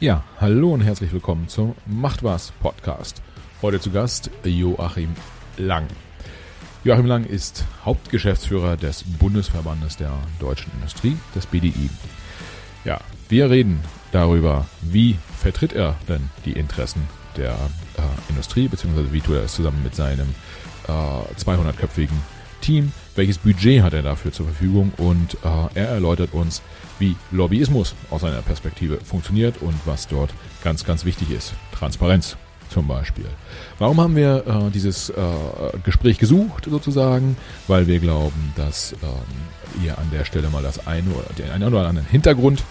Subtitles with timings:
[0.00, 3.20] Ja, hallo und herzlich willkommen zum Macht was Podcast.
[3.60, 5.10] Heute zu Gast Joachim
[5.58, 5.88] Lang.
[6.84, 11.90] Joachim Lang ist Hauptgeschäftsführer des Bundesverbandes der deutschen Industrie, des BDI.
[12.86, 12.98] Ja,
[13.28, 13.80] wir reden
[14.10, 19.54] darüber, wie vertritt er denn die Interessen der äh, Industrie, beziehungsweise wie tut er es
[19.54, 20.34] zusammen mit seinem
[20.88, 22.16] äh, 200-köpfigen
[22.62, 26.62] Team, welches Budget hat er dafür zur Verfügung und äh, er erläutert uns,
[26.98, 30.30] wie Lobbyismus aus seiner Perspektive funktioniert und was dort
[30.62, 31.54] ganz, ganz wichtig ist.
[31.72, 32.36] Transparenz
[32.68, 33.26] zum Beispiel.
[33.78, 35.14] Warum haben wir äh, dieses äh,
[35.84, 37.36] Gespräch gesucht sozusagen?
[37.66, 41.74] Weil wir glauben, dass ähm, ihr an der Stelle mal das eine oder den einen
[41.74, 42.62] oder anderen Hintergrund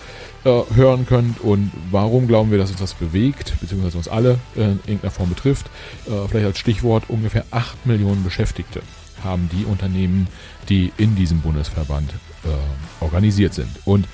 [0.45, 4.61] äh, hören könnt und warum glauben wir, dass uns das bewegt, beziehungsweise uns alle äh,
[4.61, 5.67] in irgendeiner Form betrifft.
[6.07, 8.81] Äh, vielleicht als Stichwort ungefähr 8 Millionen Beschäftigte
[9.23, 10.27] haben die Unternehmen,
[10.69, 12.11] die in diesem Bundesverband
[12.43, 13.69] äh, organisiert sind.
[13.85, 14.07] Und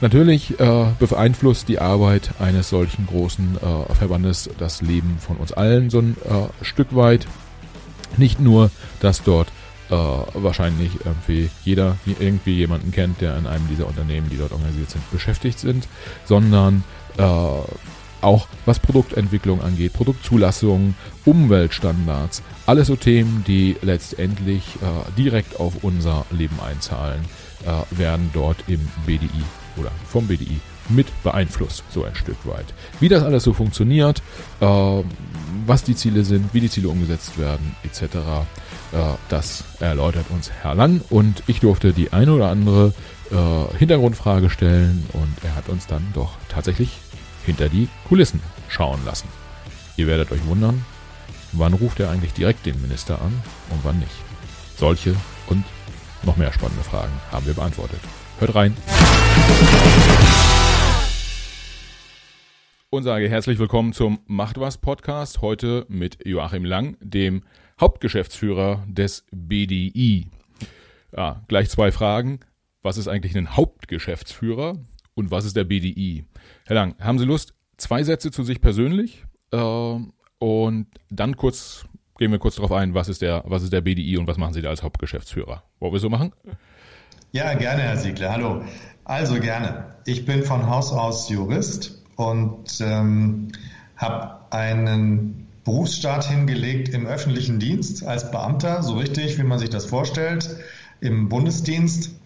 [0.00, 5.90] natürlich äh, beeinflusst die Arbeit eines solchen großen äh, Verbandes das Leben von uns allen
[5.90, 7.26] so ein äh, Stück weit.
[8.16, 9.48] Nicht nur, dass dort
[9.90, 14.90] äh, wahrscheinlich irgendwie jeder irgendwie jemanden kennt, der in einem dieser Unternehmen, die dort organisiert
[14.90, 15.88] sind, beschäftigt sind,
[16.24, 16.84] sondern
[17.16, 17.24] äh,
[18.20, 26.26] auch was Produktentwicklung angeht, Produktzulassung, Umweltstandards, alles so Themen, die letztendlich äh, direkt auf unser
[26.30, 27.20] Leben einzahlen,
[27.64, 29.44] äh, werden dort im BDI
[29.76, 32.66] oder vom BDI mit beeinflusst, so ein Stück weit.
[33.00, 34.22] Wie das alles so funktioniert,
[34.60, 35.02] äh,
[35.66, 38.16] was die Ziele sind, wie die Ziele umgesetzt werden, etc., äh,
[39.28, 42.94] das erläutert uns Herr Lang und ich durfte die eine oder andere
[43.30, 46.90] äh, Hintergrundfrage stellen und er hat uns dann doch tatsächlich
[47.48, 49.26] hinter die Kulissen schauen lassen.
[49.96, 50.84] Ihr werdet euch wundern,
[51.52, 53.32] wann ruft er eigentlich direkt den Minister an
[53.70, 54.12] und wann nicht.
[54.76, 55.64] Solche und
[56.24, 58.00] noch mehr spannende Fragen haben wir beantwortet.
[58.38, 58.76] Hört rein.
[62.90, 65.40] Und sage herzlich willkommen zum Macht was Podcast.
[65.40, 67.44] Heute mit Joachim Lang, dem
[67.80, 70.26] Hauptgeschäftsführer des BDI.
[71.16, 72.40] Ja, gleich zwei Fragen.
[72.82, 74.76] Was ist eigentlich ein Hauptgeschäftsführer
[75.14, 76.26] und was ist der BDI?
[76.68, 81.86] Herr Lang, haben Sie Lust, zwei Sätze zu sich persönlich äh, und dann kurz
[82.18, 84.52] gehen wir kurz darauf ein, was ist der, was ist der BDI und was machen
[84.52, 85.62] Sie da als Hauptgeschäftsführer?
[85.78, 86.34] Wollen wir so machen?
[87.32, 88.32] Ja, gerne, Herr Siegler.
[88.32, 88.62] Hallo.
[89.04, 89.94] Also gerne.
[90.04, 93.48] Ich bin von Haus aus Jurist und ähm,
[93.96, 99.86] habe einen Berufsstart hingelegt im öffentlichen Dienst als Beamter, so richtig, wie man sich das
[99.86, 100.54] vorstellt,
[101.00, 102.17] im Bundesdienst.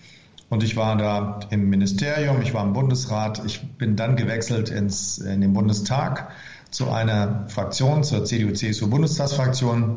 [0.53, 5.17] Und ich war da im Ministerium, ich war im Bundesrat, ich bin dann gewechselt ins,
[5.17, 6.29] in den Bundestag
[6.71, 9.97] zu einer Fraktion, zur CDU-CSU-Bundestagsfraktion.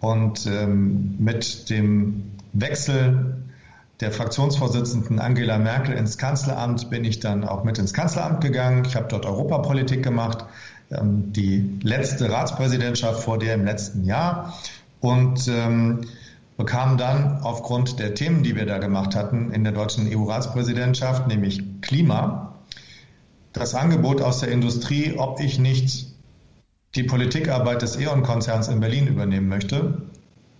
[0.00, 3.36] Und ähm, mit dem Wechsel
[4.00, 8.84] der Fraktionsvorsitzenden Angela Merkel ins Kanzleramt bin ich dann auch mit ins Kanzleramt gegangen.
[8.84, 10.44] Ich habe dort Europapolitik gemacht,
[10.90, 14.58] ähm, die letzte Ratspräsidentschaft vor der im letzten Jahr
[14.98, 16.00] und ähm,
[16.58, 21.62] bekam dann aufgrund der Themen, die wir da gemacht hatten in der deutschen EU-Ratspräsidentschaft, nämlich
[21.80, 22.56] Klima,
[23.52, 26.08] das Angebot aus der Industrie, ob ich nicht
[26.96, 30.02] die Politikarbeit des E.ON-Konzerns in Berlin übernehmen möchte,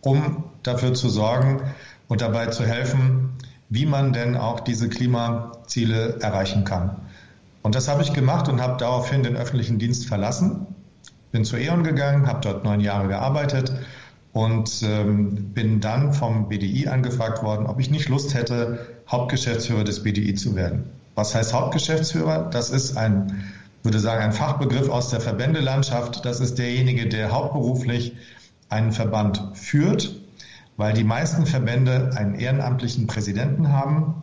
[0.01, 1.63] um dafür zu sorgen
[2.07, 3.31] und dabei zu helfen,
[3.69, 6.97] wie man denn auch diese Klimaziele erreichen kann.
[7.63, 10.67] Und das habe ich gemacht und habe daraufhin den öffentlichen Dienst verlassen,
[11.33, 13.73] bin zu E.ON gegangen, habe dort neun Jahre gearbeitet
[14.33, 20.03] und ähm, bin dann vom BDI angefragt worden, ob ich nicht Lust hätte, Hauptgeschäftsführer des
[20.03, 20.85] BDI zu werden.
[21.15, 22.49] Was heißt Hauptgeschäftsführer?
[22.51, 23.43] Das ist ein,
[23.83, 26.25] würde sagen, ein Fachbegriff aus der Verbändelandschaft.
[26.25, 28.15] Das ist derjenige, der hauptberuflich
[28.69, 30.15] einen Verband führt,
[30.77, 34.23] weil die meisten Verbände einen ehrenamtlichen Präsidenten haben.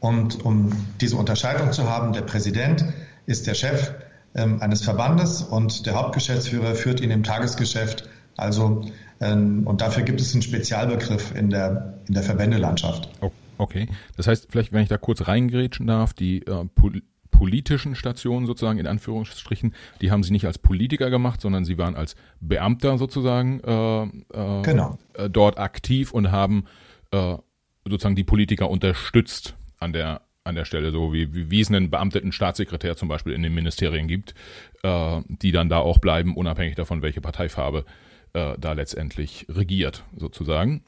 [0.00, 0.70] Und um
[1.00, 2.84] diese Unterscheidung zu haben, der Präsident
[3.26, 3.92] ist der Chef
[4.34, 8.08] ähm, eines Verbandes und der Hauptgeschäftsführer führt ihn im Tagesgeschäft.
[8.38, 8.82] Also,
[9.20, 13.10] ähm, und dafür gibt es einen Spezialbegriff in der, in der Verbändelandschaft.
[13.58, 13.88] Okay.
[14.16, 18.80] Das heißt, vielleicht, wenn ich da kurz reingrätschen darf, die äh, pol politischen Stationen sozusagen
[18.80, 23.60] in Anführungsstrichen, die haben sie nicht als Politiker gemacht, sondern sie waren als Beamter sozusagen
[23.60, 24.98] äh, äh, genau.
[25.14, 26.64] äh, dort aktiv und haben
[27.12, 27.36] äh,
[27.84, 31.90] sozusagen die Politiker unterstützt an der an der Stelle, so wie, wie, wie es einen
[31.90, 34.34] beamteten Staatssekretär zum Beispiel in den Ministerien gibt,
[34.82, 40.82] äh, die dann da auch bleiben, unabhängig davon, welche Parteifarbe äh, da letztendlich regiert, sozusagen.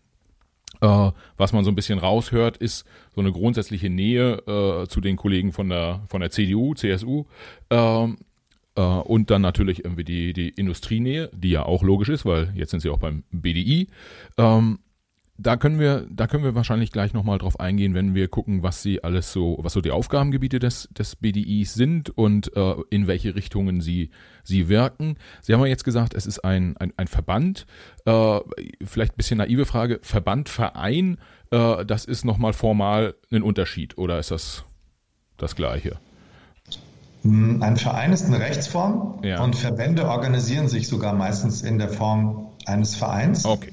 [0.81, 5.17] Äh, was man so ein bisschen raushört, ist so eine grundsätzliche Nähe äh, zu den
[5.17, 7.25] Kollegen von der, von der CDU, CSU.
[7.71, 8.19] Ähm,
[8.77, 12.71] äh, und dann natürlich irgendwie die, die Industrienähe, die ja auch logisch ist, weil jetzt
[12.71, 13.89] sind sie auch beim BDI.
[14.39, 14.79] Ähm,
[15.43, 18.83] da können wir, da können wir wahrscheinlich gleich nochmal drauf eingehen, wenn wir gucken, was
[18.83, 23.35] sie alles so, was so die Aufgabengebiete des, des BDIs sind und äh, in welche
[23.35, 24.11] Richtungen sie,
[24.45, 25.17] sie wirken.
[25.41, 27.67] Sie haben ja jetzt gesagt, es ist ein, ein, ein Verband.
[28.05, 28.41] Äh,
[28.85, 29.99] vielleicht ein bisschen naive Frage.
[30.03, 31.17] Verband, Verein,
[31.51, 34.65] äh, das ist nochmal formal ein Unterschied oder ist das
[35.39, 35.97] das Gleiche?
[37.23, 39.43] Hm, ein Verein ist eine Rechtsform ja.
[39.43, 43.47] und Verbände organisieren sich sogar meistens in der Form eines Vereins.
[43.47, 43.73] Okay.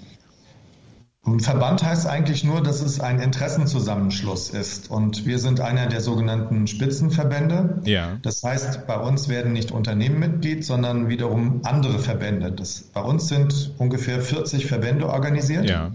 [1.28, 4.90] Ein Verband heißt eigentlich nur, dass es ein Interessenzusammenschluss ist.
[4.90, 7.82] Und wir sind einer der sogenannten Spitzenverbände.
[7.84, 8.18] Ja.
[8.22, 12.54] Das heißt, bei uns werden nicht Unternehmen Mitglied, sondern wiederum andere Verbände.
[12.54, 15.70] Das, bei uns sind ungefähr 40 Verbände organisiert.
[15.70, 15.92] Ja.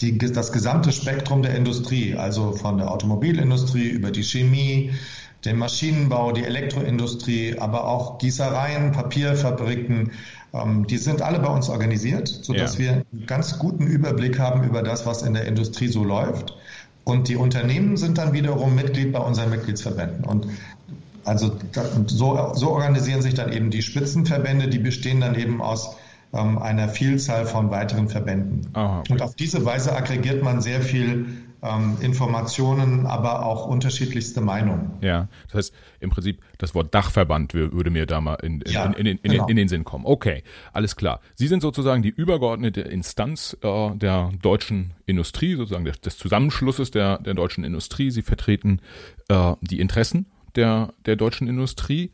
[0.00, 4.92] Die, das gesamte Spektrum der Industrie, also von der Automobilindustrie über die Chemie,
[5.44, 10.12] den Maschinenbau, die Elektroindustrie, aber auch Gießereien, Papierfabriken,
[10.52, 12.80] ähm, die sind alle bei uns organisiert, sodass ja.
[12.80, 16.54] wir einen ganz guten Überblick haben über das, was in der Industrie so läuft.
[17.04, 20.24] Und die Unternehmen sind dann wiederum Mitglied bei unseren Mitgliedsverbänden.
[20.24, 20.46] Und
[21.24, 21.56] also
[22.06, 25.96] so, so organisieren sich dann eben die Spitzenverbände, die bestehen dann eben aus
[26.32, 28.68] ähm, einer Vielzahl von weiteren Verbänden.
[28.72, 29.12] Aha, okay.
[29.12, 31.26] Und auf diese Weise aggregiert man sehr viel
[32.00, 34.92] Informationen, aber auch unterschiedlichste Meinungen.
[35.00, 38.84] Ja, das heißt im Prinzip das Wort Dachverband würde mir da mal in, in, ja,
[38.84, 39.46] in, in, genau.
[39.46, 40.04] den Sinn kommen.
[40.06, 41.20] Okay, alles klar.
[41.34, 47.18] Sie sind sozusagen die übergeordnete Instanz äh, der deutschen Industrie, sozusagen des, des Zusammenschlusses der,
[47.18, 48.10] der deutschen Industrie.
[48.10, 48.80] Sie vertreten
[49.28, 52.12] äh, die Interessen der, der deutschen Industrie.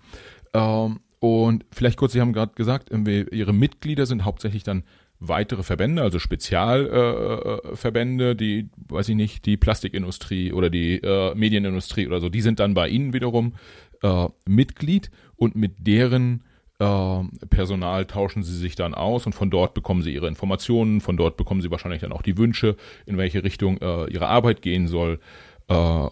[0.54, 4.84] Ähm, und vielleicht kurz, Sie haben gerade gesagt, Ihre Mitglieder sind hauptsächlich dann
[5.20, 12.06] weitere Verbände, also Spezialverbände, äh, die, weiß ich nicht, die Plastikindustrie oder die äh, Medienindustrie
[12.06, 13.54] oder so, die sind dann bei Ihnen wiederum
[14.02, 16.44] äh, Mitglied und mit deren
[16.78, 21.16] äh, Personal tauschen Sie sich dann aus und von dort bekommen Sie Ihre Informationen, von
[21.16, 22.76] dort bekommen Sie wahrscheinlich dann auch die Wünsche,
[23.06, 25.20] in welche Richtung äh, Ihre Arbeit gehen soll,
[25.68, 26.06] äh,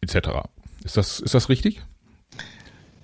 [0.00, 0.48] etc.
[0.84, 1.82] Ist das, ist das richtig?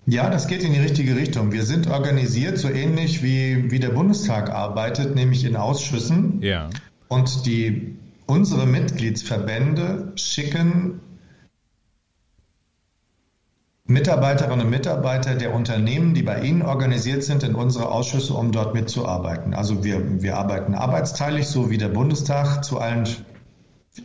[0.06, 1.52] Ja, das geht in die richtige Richtung.
[1.52, 6.42] Wir sind organisiert so ähnlich wie, wie der Bundestag arbeitet, nämlich in Ausschüssen.
[6.42, 6.68] Ja.
[7.08, 7.96] Und die,
[8.26, 11.00] unsere Mitgliedsverbände schicken
[13.86, 18.72] Mitarbeiterinnen und Mitarbeiter der Unternehmen, die bei Ihnen organisiert sind, in unsere Ausschüsse, um dort
[18.72, 19.52] mitzuarbeiten.
[19.52, 23.06] Also wir, wir arbeiten arbeitsteilig, so wie der Bundestag zu allen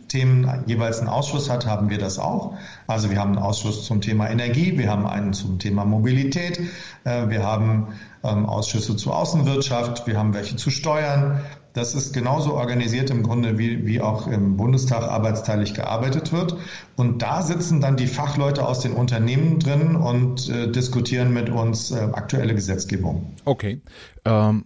[0.08, 2.54] Themen jeweils einen Ausschuss hat, haben wir das auch.
[2.86, 6.60] Also wir haben einen Ausschuss zum Thema Energie, wir haben einen zum Thema Mobilität,
[7.04, 7.88] äh, wir haben
[8.22, 11.40] ähm, Ausschüsse zur Außenwirtschaft, wir haben welche zu Steuern.
[11.72, 16.56] Das ist genauso organisiert im Grunde, wie, wie auch im Bundestag arbeitsteilig gearbeitet wird.
[16.96, 21.90] Und da sitzen dann die Fachleute aus den Unternehmen drin und äh, diskutieren mit uns
[21.90, 23.34] äh, aktuelle Gesetzgebung.
[23.44, 23.82] Okay.
[24.24, 24.64] Ähm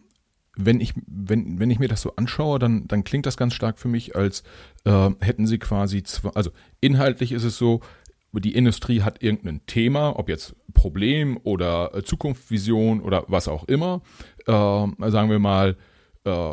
[0.56, 3.78] wenn ich, wenn, wenn ich mir das so anschaue, dann, dann klingt das ganz stark
[3.78, 4.42] für mich, als
[4.84, 7.80] äh, hätten sie quasi zwei, also inhaltlich ist es so,
[8.32, 14.02] die Industrie hat irgendein Thema, ob jetzt Problem oder äh, Zukunftsvision oder was auch immer.
[14.46, 15.76] Äh, sagen wir mal,
[16.24, 16.50] äh,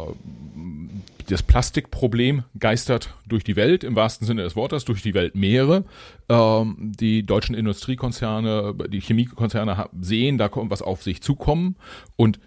[1.27, 5.85] das Plastikproblem geistert durch die Welt, im wahrsten Sinne des Wortes, durch die Weltmeere.
[6.29, 11.77] Ähm, die deutschen Industriekonzerne, die Chemiekonzerne sehen, da kommt was auf sich zukommen
[12.15, 12.39] und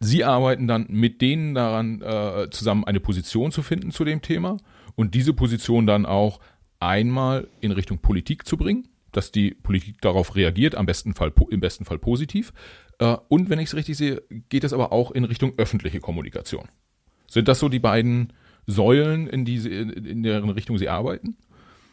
[0.00, 4.56] Sie arbeiten dann mit denen daran, äh, zusammen eine Position zu finden zu dem Thema
[4.96, 6.40] und diese Position dann auch
[6.80, 11.60] einmal in Richtung Politik zu bringen, dass die Politik darauf reagiert, am besten Fall, im
[11.60, 12.54] besten Fall positiv.
[12.98, 16.68] Äh, und wenn ich es richtig sehe, geht es aber auch in Richtung öffentliche Kommunikation.
[17.28, 18.32] Sind das so die beiden
[18.66, 21.36] Säulen, in, die Sie, in deren Richtung Sie arbeiten?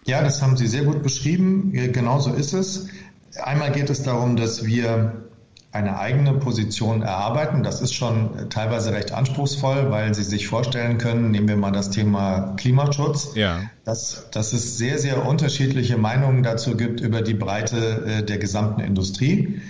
[0.06, 1.74] Ja, das haben Sie sehr gut beschrieben.
[1.92, 2.88] Genauso ist es.
[3.36, 5.28] Einmal geht es darum, dass wir
[5.72, 7.62] eine eigene Position erarbeiten.
[7.62, 11.90] Das ist schon teilweise recht anspruchsvoll, weil Sie sich vorstellen können, nehmen wir mal das
[11.90, 13.62] Thema Klimaschutz, ja.
[13.84, 18.82] dass, dass es sehr, sehr unterschiedliche Meinungen dazu gibt über die Breite äh, der gesamten
[18.82, 19.62] Industrie.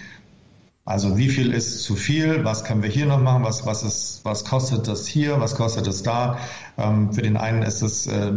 [0.87, 2.45] Also wie viel ist zu viel?
[2.45, 3.43] Was können wir hier noch machen?
[3.43, 5.41] Was, was, ist, was kostet das hier?
[5.41, 6.37] Was kostet es da?
[6.77, 8.31] Ähm, für den einen ist es äh,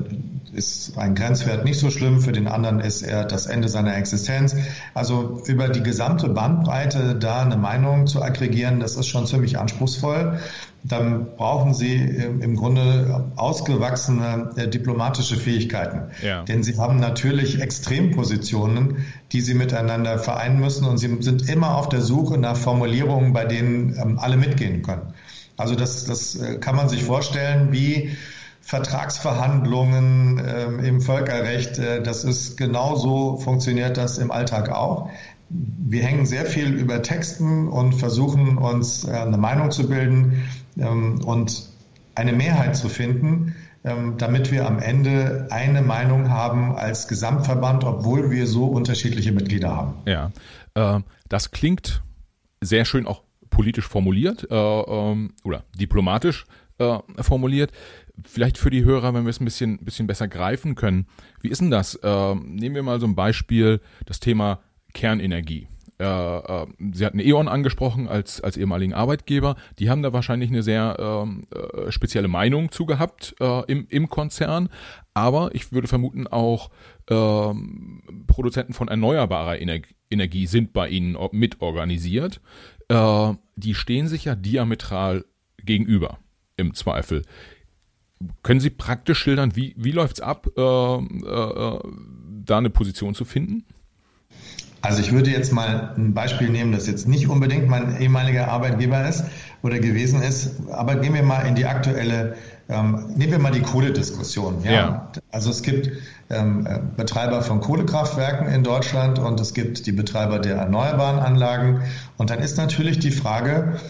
[0.52, 4.57] ist ein Grenzwert nicht so schlimm, für den anderen ist er das Ende seiner Existenz.
[4.95, 10.40] Also über die gesamte Bandbreite da eine Meinung zu aggregieren, das ist schon ziemlich anspruchsvoll
[10.83, 16.11] dann brauchen Sie im Grunde ausgewachsene äh, diplomatische Fähigkeiten.
[16.23, 16.43] Ja.
[16.45, 21.89] Denn Sie haben natürlich Extrempositionen, die Sie miteinander vereinen müssen und Sie sind immer auf
[21.89, 25.15] der Suche nach Formulierungen, bei denen ähm, alle mitgehen können.
[25.57, 28.17] Also das, das äh, kann man sich vorstellen wie
[28.63, 31.79] Vertragsverhandlungen ähm, im Völkerrecht.
[31.79, 35.11] Äh, das ist genauso funktioniert das im Alltag auch.
[35.49, 40.45] Wir hängen sehr viel über Texten und versuchen uns eine Meinung zu bilden.
[40.79, 41.69] Ähm, und
[42.15, 48.31] eine Mehrheit zu finden, ähm, damit wir am Ende eine Meinung haben als Gesamtverband, obwohl
[48.31, 49.95] wir so unterschiedliche Mitglieder haben.
[50.07, 50.33] Ja,
[50.75, 52.03] äh, das klingt
[52.61, 56.45] sehr schön auch politisch formuliert äh, ähm, oder diplomatisch
[56.79, 57.73] äh, formuliert.
[58.23, 61.07] Vielleicht für die Hörer, wenn wir es ein bisschen, bisschen besser greifen können.
[61.41, 61.99] Wie ist denn das?
[62.03, 64.61] Nehmen wir mal so ein Beispiel, das Thema
[64.93, 65.69] Kernenergie.
[66.00, 69.57] Äh, äh, Sie hatten E.ON angesprochen als, als ehemaligen Arbeitgeber.
[69.78, 74.09] Die haben da wahrscheinlich eine sehr ähm, äh, spezielle Meinung zu gehabt äh, im, im
[74.09, 74.71] Konzern.
[75.12, 76.71] Aber ich würde vermuten, auch
[77.11, 82.40] ähm, Produzenten von erneuerbarer Energie, Energie sind bei Ihnen mitorganisiert.
[82.88, 85.26] Äh, die stehen sich ja diametral
[85.62, 86.19] gegenüber
[86.57, 87.23] im Zweifel.
[88.42, 91.78] Können Sie praktisch schildern, wie, wie läuft es ab, äh, äh,
[92.45, 93.66] da eine Position zu finden?
[94.83, 99.07] Also ich würde jetzt mal ein Beispiel nehmen, das jetzt nicht unbedingt mein ehemaliger Arbeitgeber
[99.07, 99.25] ist
[99.63, 102.37] oder gewesen ist, aber gehen wir mal in die aktuelle,
[102.69, 104.63] ähm, nehmen wir mal die Kohlediskussion.
[104.65, 104.73] Ja?
[104.73, 105.11] ja.
[105.31, 105.91] Also es gibt
[106.31, 111.83] ähm, Betreiber von Kohlekraftwerken in Deutschland und es gibt die Betreiber der erneuerbaren Anlagen
[112.17, 113.81] und dann ist natürlich die Frage,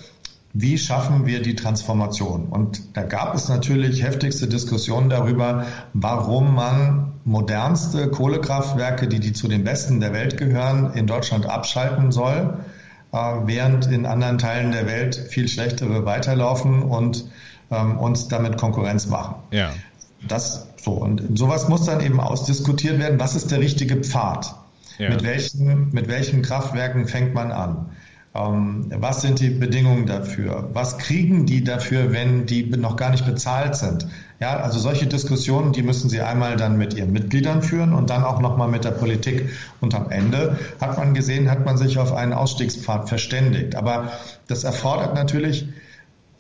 [0.53, 2.47] wie schaffen wir die Transformation?
[2.47, 9.47] Und da gab es natürlich heftigste Diskussionen darüber, warum man modernste Kohlekraftwerke, die, die zu
[9.47, 12.59] den besten der Welt gehören, in Deutschland abschalten soll,
[13.13, 17.27] äh, während in anderen Teilen der Welt viel schlechtere weiterlaufen und
[17.71, 19.37] ähm, uns damit Konkurrenz machen.
[19.53, 19.71] Ja.
[20.27, 20.93] Das so.
[20.93, 23.21] Und sowas muss dann eben ausdiskutiert werden.
[23.21, 24.55] Was ist der richtige Pfad?
[24.99, 25.11] Ja.
[25.11, 27.91] Mit welchen, mit welchen Kraftwerken fängt man an?
[28.33, 30.71] Ähm, was sind die Bedingungen dafür?
[30.73, 34.07] Was kriegen die dafür, wenn die noch gar nicht bezahlt sind?
[34.39, 38.23] Ja, also solche Diskussionen, die müssen Sie einmal dann mit Ihren Mitgliedern führen und dann
[38.23, 39.51] auch nochmal mit der Politik.
[39.81, 43.75] Und am Ende hat man gesehen, hat man sich auf einen Ausstiegspfad verständigt.
[43.75, 44.13] Aber
[44.47, 45.67] das erfordert natürlich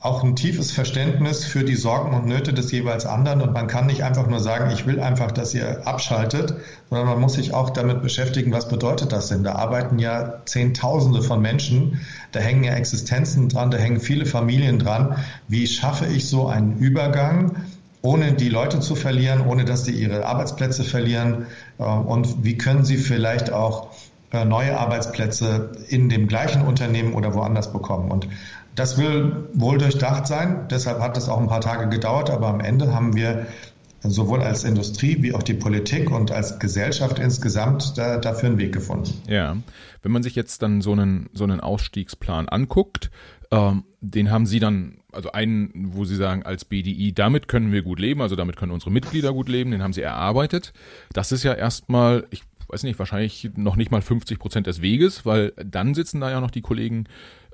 [0.00, 3.42] auch ein tiefes Verständnis für die Sorgen und Nöte des jeweils anderen.
[3.42, 6.54] Und man kann nicht einfach nur sagen, ich will einfach, dass ihr abschaltet,
[6.88, 9.44] sondern man muss sich auch damit beschäftigen, was bedeutet das denn?
[9.44, 12.00] Da arbeiten ja Zehntausende von Menschen,
[12.32, 15.16] da hängen ja Existenzen dran, da hängen viele Familien dran.
[15.48, 17.56] Wie schaffe ich so einen Übergang?
[18.02, 21.46] ohne die Leute zu verlieren, ohne dass sie ihre Arbeitsplätze verlieren?
[21.78, 23.90] Äh, und wie können sie vielleicht auch
[24.32, 28.10] äh, neue Arbeitsplätze in dem gleichen Unternehmen oder woanders bekommen?
[28.10, 28.26] Und
[28.74, 30.66] das will wohl durchdacht sein.
[30.70, 33.46] Deshalb hat es auch ein paar Tage gedauert, aber am Ende haben wir
[34.02, 38.72] sowohl als Industrie wie auch die Politik und als Gesellschaft insgesamt da, dafür einen Weg
[38.72, 39.12] gefunden.
[39.28, 39.56] Ja,
[40.02, 43.10] wenn man sich jetzt dann so einen, so einen Ausstiegsplan anguckt,
[43.50, 47.82] ähm, den haben Sie dann, also einen, wo Sie sagen, als BDI, damit können wir
[47.82, 50.72] gut leben, also damit können unsere Mitglieder gut leben, den haben Sie erarbeitet.
[51.12, 55.26] Das ist ja erstmal, ich weiß nicht, wahrscheinlich noch nicht mal 50 Prozent des Weges,
[55.26, 57.04] weil dann sitzen da ja noch die Kollegen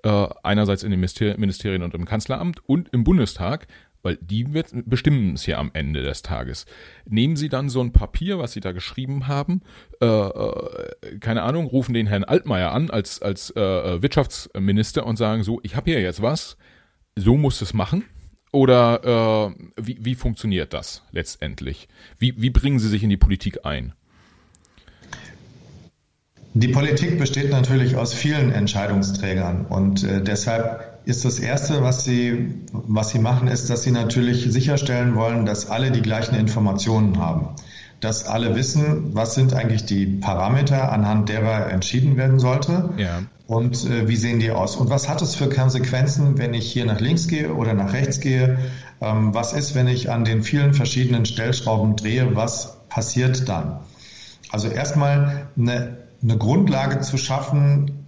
[0.07, 3.67] äh, einerseits in den Ministerien und im Kanzleramt und im Bundestag,
[4.03, 6.65] weil die bestimmen es ja am Ende des Tages.
[7.09, 9.63] Nehmen Sie dann so ein Papier, was Sie da geschrieben haben,
[10.01, 15.43] äh, äh, keine Ahnung, rufen den Herrn Altmaier an als, als äh, Wirtschaftsminister und sagen
[15.43, 16.57] so, ich habe hier jetzt was,
[17.17, 18.05] so muss es machen.
[18.53, 21.89] Oder äh, wie, wie funktioniert das letztendlich?
[22.17, 23.93] Wie, wie bringen Sie sich in die Politik ein?
[26.59, 32.63] Die Politik besteht natürlich aus vielen Entscheidungsträgern und äh, deshalb ist das Erste, was Sie,
[32.73, 37.49] was Sie machen, ist, dass Sie natürlich sicherstellen wollen, dass alle die gleichen Informationen haben.
[38.01, 43.21] Dass alle wissen, was sind eigentlich die Parameter, anhand derer entschieden werden sollte ja.
[43.47, 44.77] und äh, wie sehen die aus.
[44.77, 48.19] Und was hat es für Konsequenzen, wenn ich hier nach links gehe oder nach rechts
[48.19, 48.57] gehe?
[49.03, 52.35] Ähm, was ist, wenn ich an den vielen verschiedenen Stellschrauben drehe?
[52.35, 53.81] Was passiert dann?
[54.51, 58.07] Also erstmal eine eine Grundlage zu schaffen,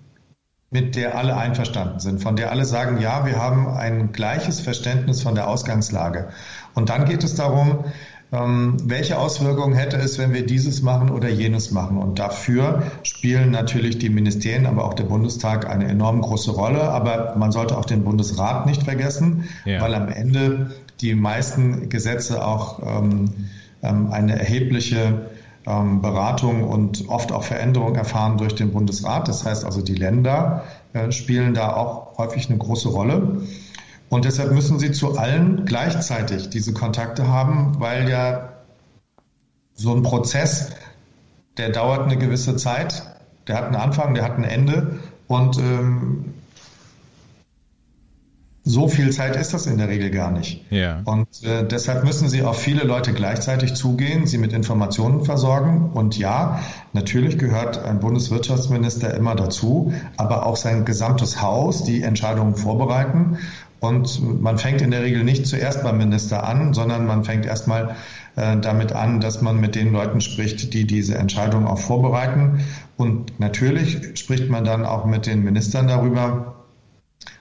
[0.70, 5.22] mit der alle einverstanden sind, von der alle sagen, ja, wir haben ein gleiches Verständnis
[5.22, 6.28] von der Ausgangslage.
[6.74, 7.84] Und dann geht es darum,
[8.30, 11.96] ähm, welche Auswirkungen hätte es, wenn wir dieses machen oder jenes machen?
[11.96, 16.82] Und dafür spielen natürlich die Ministerien, aber auch der Bundestag eine enorm große Rolle.
[16.82, 19.80] Aber man sollte auch den Bundesrat nicht vergessen, ja.
[19.80, 23.48] weil am Ende die meisten Gesetze auch ähm,
[23.80, 25.30] ähm eine erhebliche
[25.68, 29.28] Beratung und oft auch Veränderung erfahren durch den Bundesrat.
[29.28, 33.42] Das heißt also, die Länder äh, spielen da auch häufig eine große Rolle.
[34.08, 38.54] Und deshalb müssen sie zu allen gleichzeitig diese Kontakte haben, weil ja
[39.74, 40.70] so ein Prozess,
[41.58, 43.02] der dauert eine gewisse Zeit,
[43.46, 45.00] der hat einen Anfang, der hat ein Ende.
[45.26, 46.34] Und ähm,
[48.68, 50.62] so viel Zeit ist das in der Regel gar nicht.
[50.70, 51.00] Ja.
[51.04, 55.90] Und äh, deshalb müssen Sie auf viele Leute gleichzeitig zugehen, sie mit Informationen versorgen.
[55.94, 56.60] Und ja,
[56.92, 63.38] natürlich gehört ein Bundeswirtschaftsminister immer dazu, aber auch sein gesamtes Haus, die Entscheidungen vorbereiten.
[63.80, 67.96] Und man fängt in der Regel nicht zuerst beim Minister an, sondern man fängt erstmal
[68.36, 72.60] äh, damit an, dass man mit den Leuten spricht, die diese Entscheidung auch vorbereiten.
[72.98, 76.56] Und natürlich spricht man dann auch mit den Ministern darüber,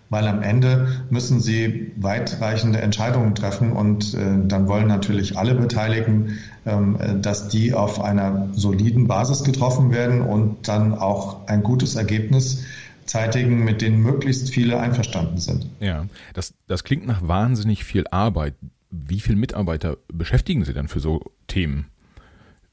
[0.09, 6.39] weil am Ende müssen sie weitreichende Entscheidungen treffen und äh, dann wollen natürlich alle Beteiligten,
[6.65, 12.63] ähm, dass die auf einer soliden Basis getroffen werden und dann auch ein gutes Ergebnis
[13.05, 15.67] zeitigen, mit denen möglichst viele einverstanden sind.
[15.79, 18.55] Ja, das, das klingt nach wahnsinnig viel Arbeit.
[18.89, 21.87] Wie viele Mitarbeiter beschäftigen Sie dann für so Themen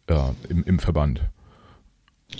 [0.08, 0.14] äh,
[0.48, 1.22] im, im Verband?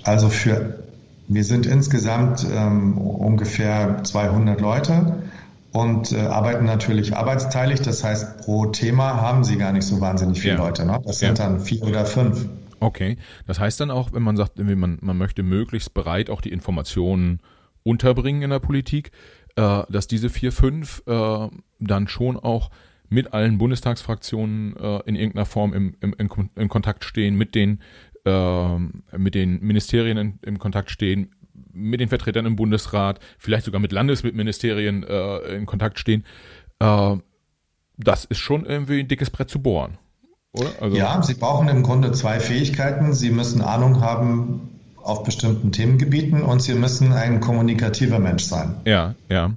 [0.02, 0.84] Also für
[1.28, 5.23] wir sind insgesamt ähm, ungefähr 200 Leute
[5.73, 7.81] und äh, arbeiten natürlich arbeitsteilig.
[7.83, 10.61] Das heißt, pro Thema haben sie gar nicht so wahnsinnig viele ja.
[10.61, 10.85] Leute.
[10.85, 11.00] Ne?
[11.04, 11.47] Das sind ja.
[11.47, 12.47] dann vier oder fünf.
[12.81, 13.16] Okay,
[13.47, 17.40] das heißt dann auch, wenn man sagt, man, man möchte möglichst bereit auch die Informationen
[17.83, 19.11] unterbringen in der Politik,
[19.57, 21.49] äh, dass diese vier, fünf äh,
[21.81, 22.71] dann schon auch
[23.09, 27.81] mit allen Bundestagsfraktionen äh, in irgendeiner Form im, im, in, in Kontakt stehen, mit den
[28.25, 28.78] äh,
[29.16, 31.35] mit den Ministerien in, in, Kontakt stehen,
[31.73, 36.25] mit den Vertretern im Bundesrat, vielleicht sogar mit Landesministerien äh, in Kontakt stehen.
[36.78, 37.16] Äh,
[37.97, 39.99] das ist schon irgendwie ein dickes Brett zu bohren.
[40.52, 40.71] Oder?
[40.81, 43.12] Also ja, Sie brauchen im Grunde zwei Fähigkeiten.
[43.12, 44.71] Sie müssen Ahnung haben
[45.02, 48.76] auf bestimmten Themengebieten und Sie müssen ein kommunikativer Mensch sein.
[48.85, 49.52] Ja, ja.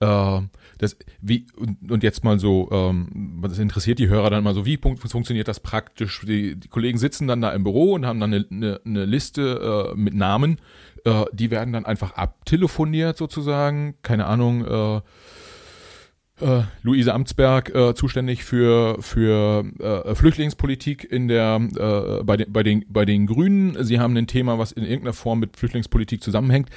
[0.00, 0.42] Äh,
[0.78, 4.64] das, wie, und, und jetzt mal so, ähm, das interessiert die Hörer dann mal so,
[4.64, 6.24] wie funktioniert das praktisch?
[6.26, 9.92] Die, die Kollegen sitzen dann da im Büro und haben dann eine, eine, eine Liste
[9.92, 10.58] äh, mit Namen,
[11.04, 15.00] äh, die werden dann einfach abtelefoniert sozusagen, keine Ahnung, äh,
[16.40, 22.62] äh, Luise Amtsberg äh, zuständig für für äh, Flüchtlingspolitik in der äh, bei den bei
[22.62, 23.82] den bei den Grünen.
[23.82, 26.70] Sie haben ein Thema, was in irgendeiner Form mit Flüchtlingspolitik zusammenhängt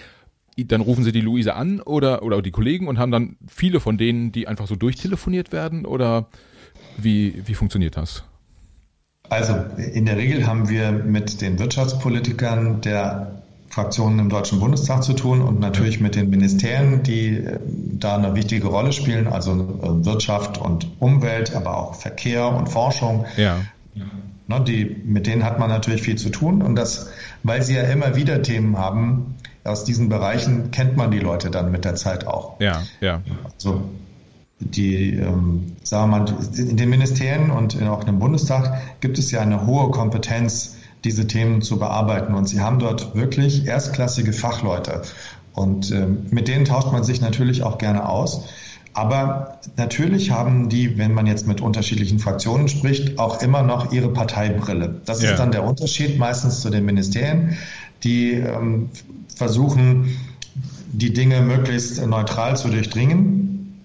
[0.58, 3.98] dann rufen sie die Luise an oder, oder die Kollegen und haben dann viele von
[3.98, 6.28] denen, die einfach so durchtelefoniert werden oder
[6.98, 8.24] wie, wie funktioniert das?
[9.30, 15.14] Also in der Regel haben wir mit den Wirtschaftspolitikern der Fraktionen im Deutschen Bundestag zu
[15.14, 20.06] tun und natürlich mit den Ministerien, die äh, da eine wichtige Rolle spielen, also äh,
[20.06, 23.26] Wirtschaft und Umwelt, aber auch Verkehr und Forschung.
[23.38, 23.60] Ja.
[24.48, 27.10] Ne, die, mit denen hat man natürlich viel zu tun und das,
[27.44, 31.72] weil sie ja immer wieder Themen haben, aus diesen Bereichen kennt man die Leute dann
[31.72, 32.60] mit der Zeit auch.
[32.60, 33.22] Ja, ja.
[33.54, 33.84] Also
[34.60, 39.42] die, ähm, sagen wir mal, in den Ministerien und auch im Bundestag gibt es ja
[39.42, 42.36] eine hohe Kompetenz, diese Themen zu bearbeiten.
[42.36, 45.02] Und sie haben dort wirklich erstklassige Fachleute.
[45.54, 48.46] Und ähm, mit denen tauscht man sich natürlich auch gerne aus.
[48.94, 54.10] Aber natürlich haben die, wenn man jetzt mit unterschiedlichen Fraktionen spricht, auch immer noch ihre
[54.10, 55.02] Parteibrille.
[55.06, 55.32] Das ja.
[55.32, 57.58] ist dann der Unterschied meistens zu den Ministerien,
[58.04, 58.90] die ähm,
[59.42, 60.16] versuchen,
[60.94, 63.82] die Dinge möglichst neutral zu durchdringen.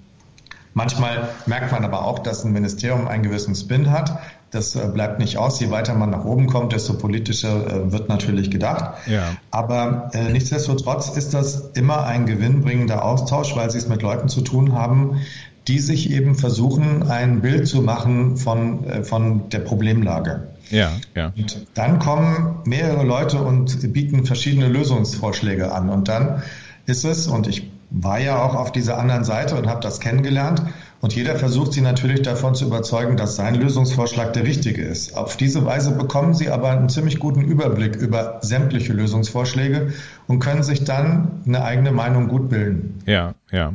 [0.75, 4.19] Manchmal merkt man aber auch, dass ein Ministerium einen gewissen Spin hat.
[4.51, 5.59] Das äh, bleibt nicht aus.
[5.59, 8.97] Je weiter man nach oben kommt, desto politischer äh, wird natürlich gedacht.
[9.07, 9.23] Ja.
[9.51, 14.43] Aber äh, nichtsdestotrotz ist das immer ein gewinnbringender Austausch, weil sie es mit Leuten zu
[14.43, 15.23] tun haben,
[15.69, 20.49] die sich eben versuchen, ein Bild zu machen von, äh, von der Problemlage.
[20.71, 21.33] Ja, ja.
[21.37, 25.89] Und dann kommen mehrere Leute und bieten verschiedene Lösungsvorschläge an.
[25.91, 26.43] Und dann
[26.87, 30.63] ist es, und ich war ja auch auf dieser anderen Seite und habe das kennengelernt,
[31.03, 35.15] und jeder versucht sie natürlich davon zu überzeugen, dass sein Lösungsvorschlag der richtige ist.
[35.17, 39.93] Auf diese Weise bekommen sie aber einen ziemlich guten Überblick über sämtliche Lösungsvorschläge
[40.27, 43.03] und können sich dann eine eigene Meinung gut bilden.
[43.05, 43.73] Ja, ja.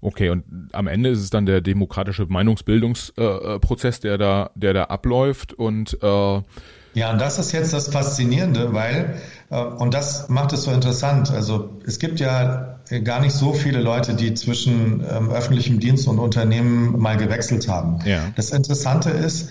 [0.00, 4.84] Okay, und am Ende ist es dann der demokratische Meinungsbildungsprozess, äh, der da, der da
[4.84, 6.42] abläuft und äh
[6.94, 11.30] ja, und das ist jetzt das Faszinierende, weil äh, und das macht es so interessant.
[11.30, 16.18] Also es gibt ja gar nicht so viele Leute, die zwischen ähm, öffentlichem Dienst und
[16.18, 17.98] Unternehmen mal gewechselt haben.
[18.04, 18.32] Ja.
[18.36, 19.50] Das Interessante ist,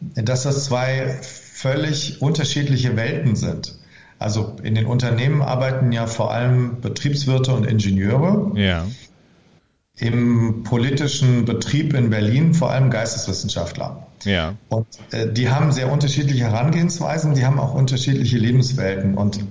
[0.00, 3.78] dass das zwei völlig unterschiedliche Welten sind.
[4.18, 8.52] Also in den Unternehmen arbeiten ja vor allem Betriebswirte und Ingenieure.
[8.58, 8.86] Ja
[10.00, 14.06] im politischen Betrieb in Berlin vor allem Geisteswissenschaftler.
[14.24, 14.54] Ja.
[14.68, 19.14] Und äh, die haben sehr unterschiedliche Herangehensweisen, die haben auch unterschiedliche Lebenswelten.
[19.14, 19.44] Und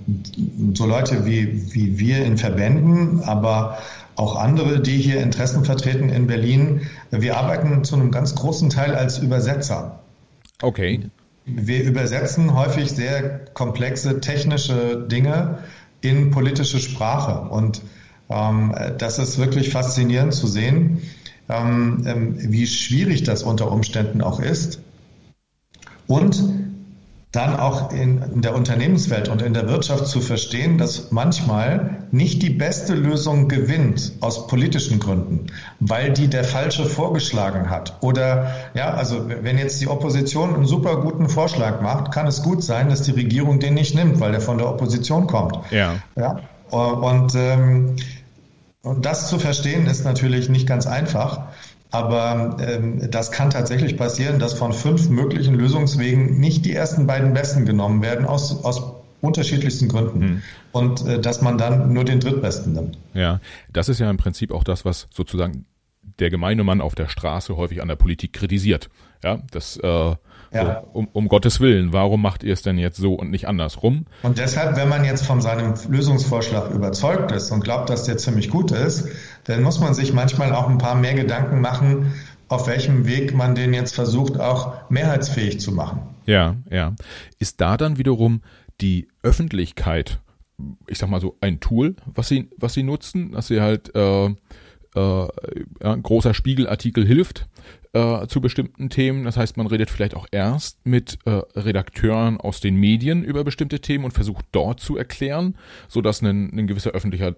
[0.74, 3.78] so Leute wie, wie wir in Verbänden, aber
[4.16, 6.82] auch andere, die hier Interessen vertreten in Berlin,
[7.12, 10.00] wir arbeiten zu einem ganz großen Teil als Übersetzer.
[10.62, 11.02] Okay.
[11.46, 15.60] Wir übersetzen häufig sehr komplexe technische Dinge
[16.02, 17.50] in politische Sprache.
[17.50, 17.82] Und
[18.30, 21.02] das ist wirklich faszinierend zu sehen,
[21.50, 24.80] ähm, ähm, wie schwierig das unter Umständen auch ist.
[26.08, 26.44] Und
[27.32, 32.42] dann auch in, in, der Unternehmenswelt und in der Wirtschaft zu verstehen, dass manchmal nicht
[32.42, 35.48] die beste Lösung gewinnt aus politischen Gründen,
[35.80, 37.98] weil die der falsche vorgeschlagen hat.
[38.02, 42.64] Oder ja, also wenn jetzt die Opposition einen super guten Vorschlag macht, kann es gut
[42.64, 45.60] sein, dass die Regierung den nicht nimmt, weil der von der Opposition kommt.
[45.70, 45.98] Ja.
[46.16, 46.40] ja?
[46.72, 47.96] Und, ähm,
[48.82, 51.48] und das zu verstehen ist natürlich nicht ganz einfach.
[51.92, 57.34] Aber ähm, das kann tatsächlich passieren, dass von fünf möglichen Lösungswegen nicht die ersten beiden
[57.34, 60.22] besten genommen werden, aus, aus unterschiedlichsten Gründen.
[60.22, 60.42] Hm.
[60.72, 62.98] Und äh, dass man dann nur den drittbesten nimmt.
[63.16, 63.40] Ja,
[63.74, 65.66] das ist ja im Prinzip auch das, was sozusagen
[66.20, 68.90] der gemeine Mann auf der Straße häufig an der Politik kritisiert.
[69.24, 70.16] Ja, das äh,
[70.52, 70.82] ja.
[70.82, 74.06] So, um, um Gottes Willen, warum macht ihr es denn jetzt so und nicht andersrum?
[74.24, 78.50] Und deshalb, wenn man jetzt von seinem Lösungsvorschlag überzeugt ist und glaubt, dass der ziemlich
[78.50, 79.10] gut ist,
[79.44, 82.14] dann muss man sich manchmal auch ein paar mehr Gedanken machen,
[82.48, 86.02] auf welchem Weg man den jetzt versucht, auch mehrheitsfähig zu machen.
[86.26, 86.96] Ja, ja.
[87.38, 88.42] Ist da dann wiederum
[88.82, 90.20] die Öffentlichkeit,
[90.88, 94.30] ich sag mal so, ein Tool, was sie, was sie nutzen, dass sie halt äh,
[94.96, 95.28] äh,
[95.82, 97.48] ein großer Spiegelartikel hilft,
[97.94, 99.26] äh, zu bestimmten Themen.
[99.26, 103.80] Das heißt, man redet vielleicht auch erst mit äh, Redakteuren aus den Medien über bestimmte
[103.80, 105.56] Themen und versucht dort zu erklären,
[105.88, 107.36] sodass ein, ein gewisser öffentlicher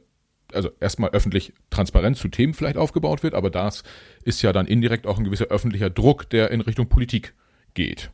[0.53, 3.83] also erstmal öffentlich Transparenz zu Themen vielleicht aufgebaut wird, aber das
[4.25, 7.33] ist ja dann indirekt auch ein gewisser öffentlicher Druck, der in Richtung Politik
[7.73, 8.11] geht.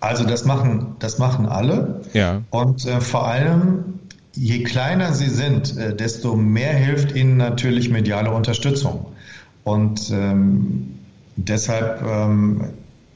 [0.00, 2.00] Also das machen, das machen alle.
[2.14, 2.42] Ja.
[2.50, 4.00] Und äh, vor allem,
[4.34, 9.06] je kleiner sie sind, äh, desto mehr hilft ihnen natürlich mediale Unterstützung.
[9.64, 11.00] Und ähm,
[11.46, 12.64] Deshalb, ähm,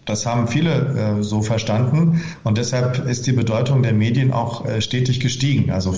[0.04, 4.80] das haben viele äh, so verstanden und deshalb ist die Bedeutung der Medien auch äh,
[4.80, 5.70] stetig gestiegen.
[5.70, 5.94] Also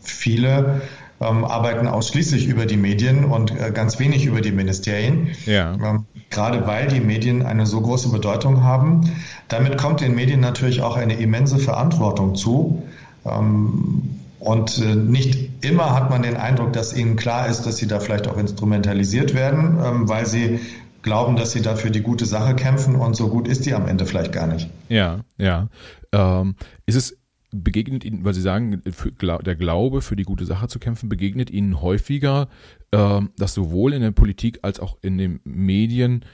[0.00, 0.82] viele
[1.20, 5.28] ähm, arbeiten ausschließlich über die Medien und äh, ganz wenig über die Ministerien.
[5.46, 5.74] Ja.
[5.74, 9.12] Ähm, gerade weil die Medien eine so große Bedeutung haben.
[9.48, 12.82] Damit kommt den Medien natürlich auch eine immense Verantwortung zu.
[13.26, 14.07] Ähm,
[14.48, 18.00] und äh, nicht immer hat man den Eindruck, dass ihnen klar ist, dass sie da
[18.00, 20.60] vielleicht auch instrumentalisiert werden, ähm, weil sie
[21.02, 24.06] glauben, dass sie dafür die gute Sache kämpfen und so gut ist die am Ende
[24.06, 24.70] vielleicht gar nicht.
[24.88, 25.68] Ja, ja.
[26.12, 26.54] Ähm,
[26.86, 27.18] ist es
[27.50, 31.82] begegnet Ihnen, weil Sie sagen, der Glaube für die gute Sache zu kämpfen, begegnet Ihnen
[31.82, 32.48] häufiger,
[32.90, 36.24] äh, dass sowohl in der Politik als auch in den Medien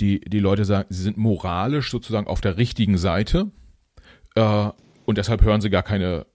[0.00, 3.52] die, die Leute sagen, sie sind moralisch sozusagen auf der richtigen Seite
[4.34, 4.70] äh,
[5.04, 6.26] und deshalb hören sie gar keine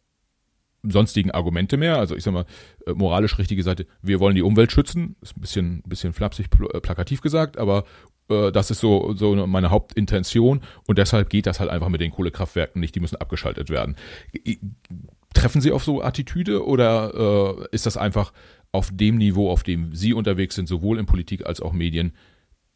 [0.92, 1.98] sonstigen Argumente mehr.
[1.98, 2.46] Also ich sag mal,
[2.86, 6.80] äh, moralisch richtige Seite, wir wollen die Umwelt schützen, ist ein bisschen, bisschen flapsig äh,
[6.80, 7.86] plakativ gesagt, aber
[8.30, 12.12] äh, das ist so, so meine Hauptintention und deshalb geht das halt einfach mit den
[12.12, 13.96] Kohlekraftwerken nicht, die müssen abgeschaltet werden.
[15.34, 18.32] Treffen Sie auf so Attitüde oder äh, ist das einfach
[18.72, 22.14] auf dem Niveau, auf dem Sie unterwegs sind, sowohl in Politik als auch Medien,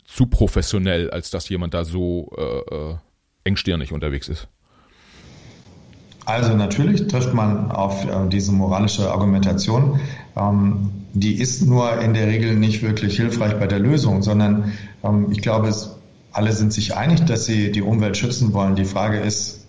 [0.05, 2.95] zu professionell, als dass jemand da so äh
[3.43, 4.47] engstirnig unterwegs ist?
[6.29, 9.99] Also natürlich trifft man auf äh, diese moralische Argumentation.
[10.37, 15.31] Ähm, die ist nur in der Regel nicht wirklich hilfreich bei der Lösung, sondern ähm,
[15.31, 15.73] ich glaube,
[16.31, 18.75] alle sind sich einig, dass sie die Umwelt schützen wollen.
[18.75, 19.65] Die Frage ist,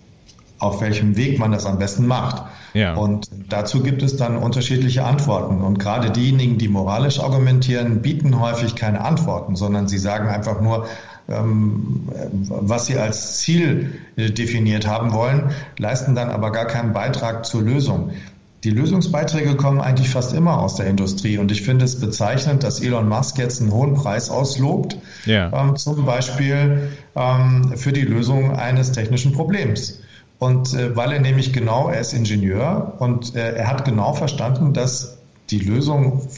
[0.59, 2.45] auf welchem Weg man das am besten macht.
[2.75, 2.95] Ja.
[2.95, 5.63] Und dazu gibt es dann unterschiedliche Antworten.
[5.63, 10.87] Und gerade diejenigen, die moralisch argumentieren, bieten häufig keine Antworten, sondern sie sagen einfach nur,
[11.31, 17.63] was sie als Ziel äh, definiert haben wollen, leisten dann aber gar keinen Beitrag zur
[17.63, 18.11] Lösung.
[18.65, 22.81] Die Lösungsbeiträge kommen eigentlich fast immer aus der Industrie und ich finde es bezeichnend, dass
[22.81, 25.51] Elon Musk jetzt einen hohen Preis auslobt, ja.
[25.53, 30.01] ähm, zum Beispiel ähm, für die Lösung eines technischen Problems.
[30.39, 34.75] Und äh, weil er nämlich genau, er ist Ingenieur und äh, er hat genau verstanden,
[34.75, 35.19] dass
[35.51, 36.29] die Lösung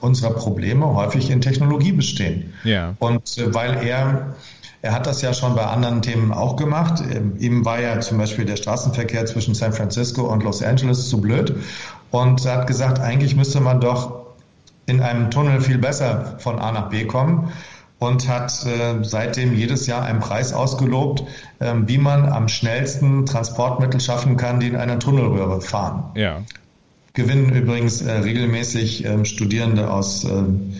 [0.00, 2.52] unserer Probleme häufig in Technologie bestehen.
[2.64, 2.94] Ja.
[2.98, 4.34] Und äh, weil er
[4.82, 7.02] er hat das ja schon bei anderen Themen auch gemacht.
[7.10, 11.20] Ähm, ihm war ja zum Beispiel der Straßenverkehr zwischen San Francisco und Los Angeles zu
[11.20, 11.54] blöd.
[12.10, 14.26] Und er hat gesagt, eigentlich müsste man doch
[14.86, 17.52] in einem Tunnel viel besser von A nach B kommen
[17.98, 21.24] und hat äh, seitdem jedes Jahr einen Preis ausgelobt,
[21.58, 26.04] äh, wie man am schnellsten Transportmittel schaffen kann, die in einer Tunnelröhre fahren.
[26.14, 26.38] Ja
[27.12, 30.74] gewinnen übrigens äh, regelmäßig ähm, Studierende aus, ähm,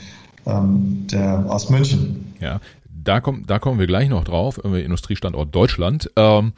[0.46, 2.34] ähm, der, aus München.
[2.40, 6.10] Ja, da, kommen da kommen wir gleich noch drauf, Industriestandort Deutschland.
[6.16, 6.52] Ähm,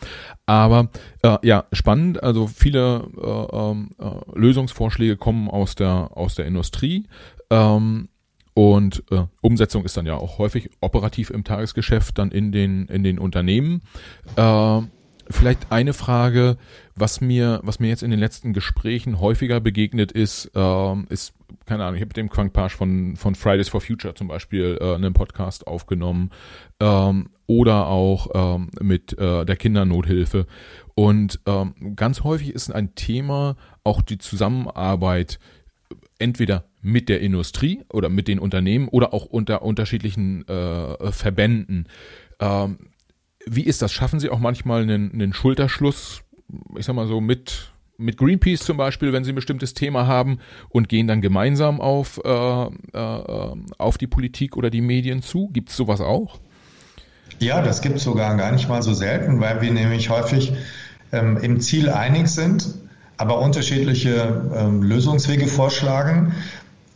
[0.46, 0.88] aber
[1.22, 7.06] äh, ja, spannend, also viele äh, ähm, äh, Lösungsvorschläge kommen aus der, aus der Industrie.
[7.50, 8.08] Ähm,
[8.54, 13.02] und äh, Umsetzung ist dann ja auch häufig operativ im Tagesgeschäft dann in den, in
[13.02, 13.82] den Unternehmen.
[14.36, 14.80] Äh,
[15.32, 16.56] vielleicht eine Frage,
[16.94, 21.34] was mir, was mir jetzt in den letzten Gesprächen häufiger begegnet ist, ähm, ist,
[21.66, 24.78] keine Ahnung, ich habe mit dem Quang Pasch von, von Fridays for Future zum Beispiel
[24.80, 26.30] äh, einen Podcast aufgenommen.
[26.80, 30.46] Ähm, oder auch ähm, mit äh, der Kindernothilfe.
[30.94, 35.38] Und ähm, ganz häufig ist ein Thema auch die Zusammenarbeit
[36.18, 41.88] entweder mit der Industrie oder mit den Unternehmen oder auch unter unterschiedlichen äh, Verbänden.
[42.40, 42.78] Ähm,
[43.46, 43.92] wie ist das?
[43.92, 46.22] Schaffen Sie auch manchmal einen, einen Schulterschluss,
[46.76, 50.38] ich sag mal so, mit mit Greenpeace zum Beispiel, wenn sie ein bestimmtes Thema haben
[50.68, 55.48] und gehen dann gemeinsam auf, äh, äh, auf die Politik oder die Medien zu?
[55.52, 56.40] Gibt es sowas auch?
[57.38, 60.52] Ja, das gibt es sogar gar nicht mal so selten, weil wir nämlich häufig
[61.12, 62.74] ähm, im Ziel einig sind,
[63.16, 66.34] aber unterschiedliche ähm, Lösungswege vorschlagen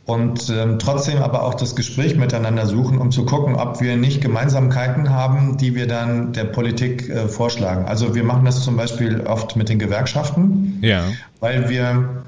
[0.07, 4.21] und ähm, trotzdem aber auch das Gespräch miteinander suchen, um zu gucken, ob wir nicht
[4.21, 7.87] Gemeinsamkeiten haben, die wir dann der Politik äh, vorschlagen.
[7.87, 11.05] Also wir machen das zum Beispiel oft mit den Gewerkschaften, ja.
[11.41, 12.25] weil wir,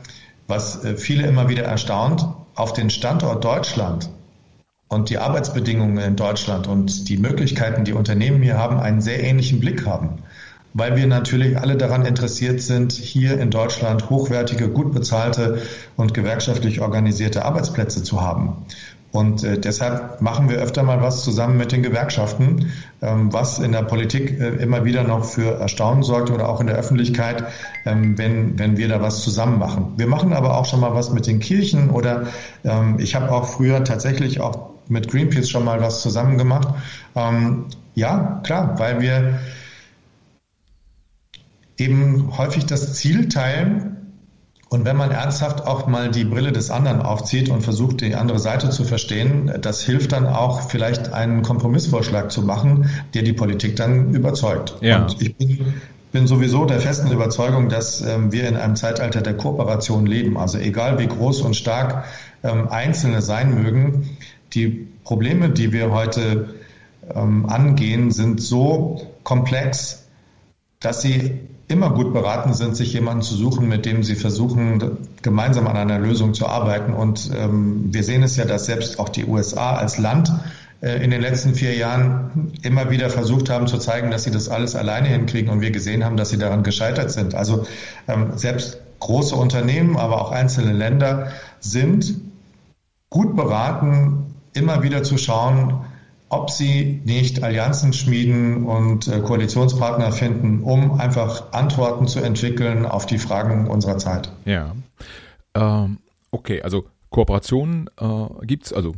[0.48, 4.10] was äh, viele immer wieder erstaunt, auf den Standort Deutschland
[4.88, 9.60] und die Arbeitsbedingungen in Deutschland und die Möglichkeiten, die Unternehmen hier haben, einen sehr ähnlichen
[9.60, 10.18] Blick haben
[10.78, 15.60] weil wir natürlich alle daran interessiert sind, hier in Deutschland hochwertige, gut bezahlte
[15.96, 18.64] und gewerkschaftlich organisierte Arbeitsplätze zu haben.
[19.10, 23.72] Und äh, deshalb machen wir öfter mal was zusammen mit den Gewerkschaften, ähm, was in
[23.72, 27.44] der Politik äh, immer wieder noch für Erstaunen sorgt oder auch in der Öffentlichkeit,
[27.86, 29.94] ähm, wenn, wenn wir da was zusammen machen.
[29.96, 32.26] Wir machen aber auch schon mal was mit den Kirchen oder
[32.64, 36.68] ähm, ich habe auch früher tatsächlich auch mit Greenpeace schon mal was zusammen gemacht.
[37.16, 37.64] Ähm,
[37.94, 39.38] ja, klar, weil wir
[41.78, 43.94] eben häufig das Ziel teilen.
[44.70, 48.38] Und wenn man ernsthaft auch mal die Brille des anderen aufzieht und versucht, die andere
[48.38, 53.76] Seite zu verstehen, das hilft dann auch vielleicht einen Kompromissvorschlag zu machen, der die Politik
[53.76, 54.76] dann überzeugt.
[54.82, 55.04] Ja.
[55.04, 55.74] Und ich bin,
[56.12, 60.36] bin sowieso der festen Überzeugung, dass ähm, wir in einem Zeitalter der Kooperation leben.
[60.36, 62.04] Also egal wie groß und stark
[62.42, 64.18] ähm, Einzelne sein mögen,
[64.52, 66.54] die Probleme, die wir heute
[67.14, 70.08] ähm, angehen, sind so komplex,
[70.80, 75.66] dass sie immer gut beraten sind, sich jemanden zu suchen, mit dem sie versuchen, gemeinsam
[75.66, 76.94] an einer Lösung zu arbeiten.
[76.94, 80.32] Und ähm, wir sehen es ja, dass selbst auch die USA als Land
[80.80, 84.48] äh, in den letzten vier Jahren immer wieder versucht haben zu zeigen, dass sie das
[84.48, 87.34] alles alleine hinkriegen und wir gesehen haben, dass sie daran gescheitert sind.
[87.34, 87.66] Also
[88.08, 92.14] ähm, selbst große Unternehmen, aber auch einzelne Länder sind
[93.10, 95.84] gut beraten, immer wieder zu schauen,
[96.28, 103.06] ob sie nicht Allianzen schmieden und äh, Koalitionspartner finden, um einfach Antworten zu entwickeln auf
[103.06, 104.30] die Fragen unserer Zeit.
[104.44, 104.74] Ja.
[105.54, 105.98] Ähm,
[106.30, 108.94] okay, also Kooperationen äh, gibt es, also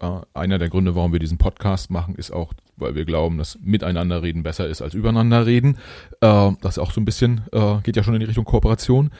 [0.00, 3.58] äh, einer der Gründe, warum wir diesen Podcast machen, ist auch, weil wir glauben, dass
[3.62, 5.78] miteinander reden besser ist als übereinander reden.
[6.20, 9.10] Äh, das ist auch so ein bisschen, äh, geht ja schon in die Richtung Kooperation.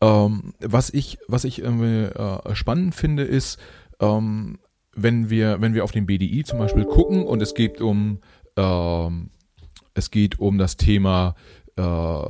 [0.00, 3.60] Ähm, was ich, was ich äh, spannend finde, ist,
[4.00, 4.58] ähm,
[4.96, 8.18] wenn wir, wenn wir auf den BDI zum Beispiel gucken und es geht um,
[8.56, 9.30] ähm,
[9.94, 11.34] es geht um das Thema
[11.76, 12.22] äh,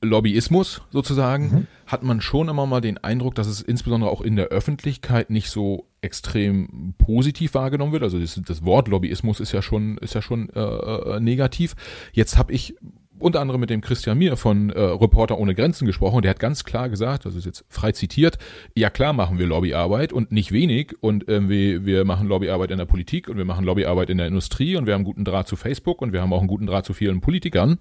[0.00, 1.66] Lobbyismus sozusagen, mhm.
[1.86, 5.50] hat man schon immer mal den Eindruck, dass es insbesondere auch in der Öffentlichkeit nicht
[5.50, 8.02] so extrem positiv wahrgenommen wird.
[8.02, 11.74] Also das, das Wort Lobbyismus ist ja schon ist ja schon äh, äh negativ.
[12.12, 12.76] Jetzt habe ich
[13.18, 16.22] unter anderem mit dem Christian Mier von äh, Reporter ohne Grenzen gesprochen.
[16.22, 18.38] Der hat ganz klar gesagt, das ist jetzt frei zitiert,
[18.74, 22.84] ja klar machen wir Lobbyarbeit und nicht wenig und irgendwie wir machen Lobbyarbeit in der
[22.84, 26.02] Politik und wir machen Lobbyarbeit in der Industrie und wir haben guten Draht zu Facebook
[26.02, 27.78] und wir haben auch einen guten Draht zu vielen Politikern.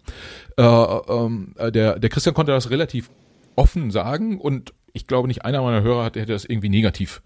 [0.57, 3.09] Äh, äh, der, der Christian konnte das relativ
[3.55, 7.21] offen sagen und ich glaube nicht einer meiner Hörer hätte das irgendwie negativ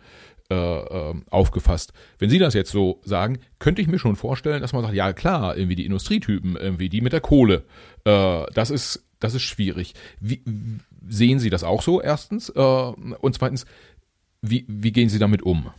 [0.50, 1.94] äh, ähm, aufgefasst.
[2.20, 5.14] Wenn Sie das jetzt so sagen, könnte ich mir schon vorstellen, dass man sagt, ja
[5.14, 7.66] klar, irgendwie die Industrietypen, irgendwie die mit der Kohle,
[8.06, 9.94] äh, das ist das ist schwierig.
[10.20, 10.44] Wie,
[11.08, 13.66] sehen Sie das auch so erstens äh, und zweitens,
[14.42, 15.72] wie, wie gehen Sie damit um?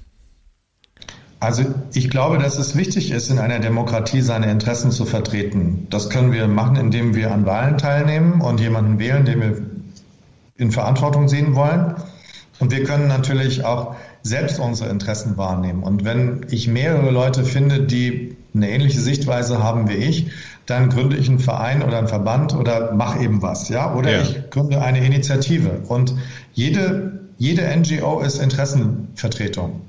[1.40, 5.86] Also ich glaube, dass es wichtig ist, in einer Demokratie seine Interessen zu vertreten.
[5.88, 9.62] Das können wir machen, indem wir an Wahlen teilnehmen und jemanden wählen, den wir
[10.56, 11.94] in Verantwortung sehen wollen.
[12.58, 15.82] Und wir können natürlich auch selbst unsere Interessen wahrnehmen.
[15.82, 20.30] Und wenn ich mehrere Leute finde, die eine ähnliche Sichtweise haben wie ich,
[20.66, 24.22] dann gründe ich einen Verein oder einen Verband oder mache eben was, ja, oder ja.
[24.22, 25.80] ich gründe eine Initiative.
[25.88, 26.14] Und
[26.52, 29.80] jede, jede NGO ist Interessenvertretung.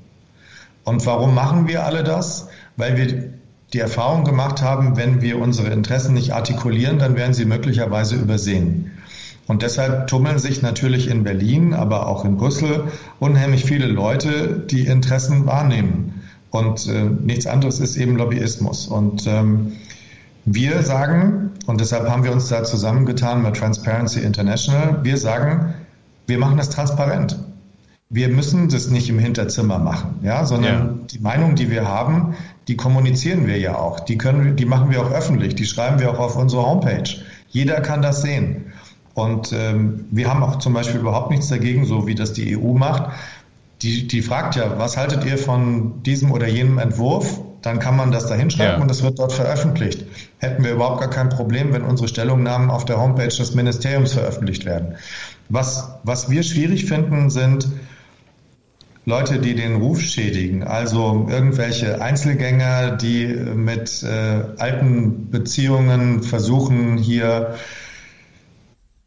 [0.84, 2.48] Und warum machen wir alle das?
[2.76, 3.30] Weil wir
[3.72, 8.90] die Erfahrung gemacht haben, wenn wir unsere Interessen nicht artikulieren, dann werden sie möglicherweise übersehen.
[9.50, 12.84] Und deshalb tummeln sich natürlich in Berlin, aber auch in Brüssel
[13.18, 16.22] unheimlich viele Leute, die Interessen wahrnehmen.
[16.50, 18.86] Und äh, nichts anderes ist eben Lobbyismus.
[18.86, 19.72] Und ähm,
[20.44, 25.74] wir sagen, und deshalb haben wir uns da zusammengetan mit Transparency International, wir sagen,
[26.28, 27.36] wir machen das transparent.
[28.08, 30.94] Wir müssen das nicht im Hinterzimmer machen, ja, sondern ja.
[31.10, 32.36] die Meinung, die wir haben,
[32.68, 33.98] die kommunizieren wir ja auch.
[33.98, 35.56] Die können, die machen wir auch öffentlich.
[35.56, 37.10] Die schreiben wir auch auf unsere Homepage.
[37.48, 38.69] Jeder kann das sehen.
[39.22, 42.72] Und ähm, wir haben auch zum Beispiel überhaupt nichts dagegen, so wie das die EU
[42.72, 43.12] macht.
[43.82, 47.40] Die, die fragt ja, was haltet ihr von diesem oder jenem Entwurf?
[47.62, 48.82] Dann kann man das da hinschreiben ja.
[48.82, 50.04] und es wird dort veröffentlicht.
[50.38, 54.64] Hätten wir überhaupt gar kein Problem, wenn unsere Stellungnahmen auf der Homepage des Ministeriums veröffentlicht
[54.64, 54.96] werden.
[55.48, 57.68] Was, was wir schwierig finden, sind
[59.06, 67.54] Leute, die den Ruf schädigen, also irgendwelche Einzelgänger, die mit äh, alten Beziehungen versuchen, hier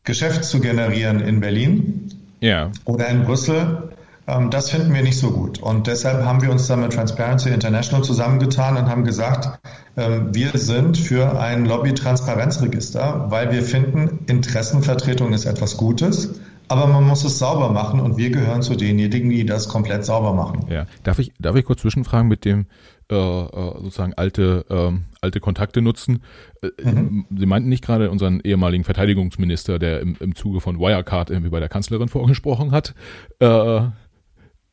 [0.04, 2.72] Geschäft zu generieren in Berlin ja.
[2.86, 3.90] oder in Brüssel.
[4.28, 5.60] Ähm, das finden wir nicht so gut.
[5.60, 9.60] Und deshalb haben wir uns dann mit Transparency International zusammengetan und haben gesagt,
[9.98, 17.04] ähm, wir sind für ein Lobby-Transparenzregister, weil wir finden, Interessenvertretung ist etwas Gutes aber man
[17.04, 20.66] muss es sauber machen und wir gehören zu denjenigen, die das komplett sauber machen.
[20.70, 22.66] Ja, darf ich, darf ich kurz zwischenfragen mit dem
[23.12, 26.24] äh, äh sozusagen alte ähm, alte Kontakte nutzen?
[26.62, 27.26] Äh, mhm.
[27.36, 31.60] Sie meinten nicht gerade unseren ehemaligen Verteidigungsminister, der im, im Zuge von Wirecard irgendwie bei
[31.60, 32.94] der Kanzlerin vorgesprochen hat.
[33.40, 33.82] Äh,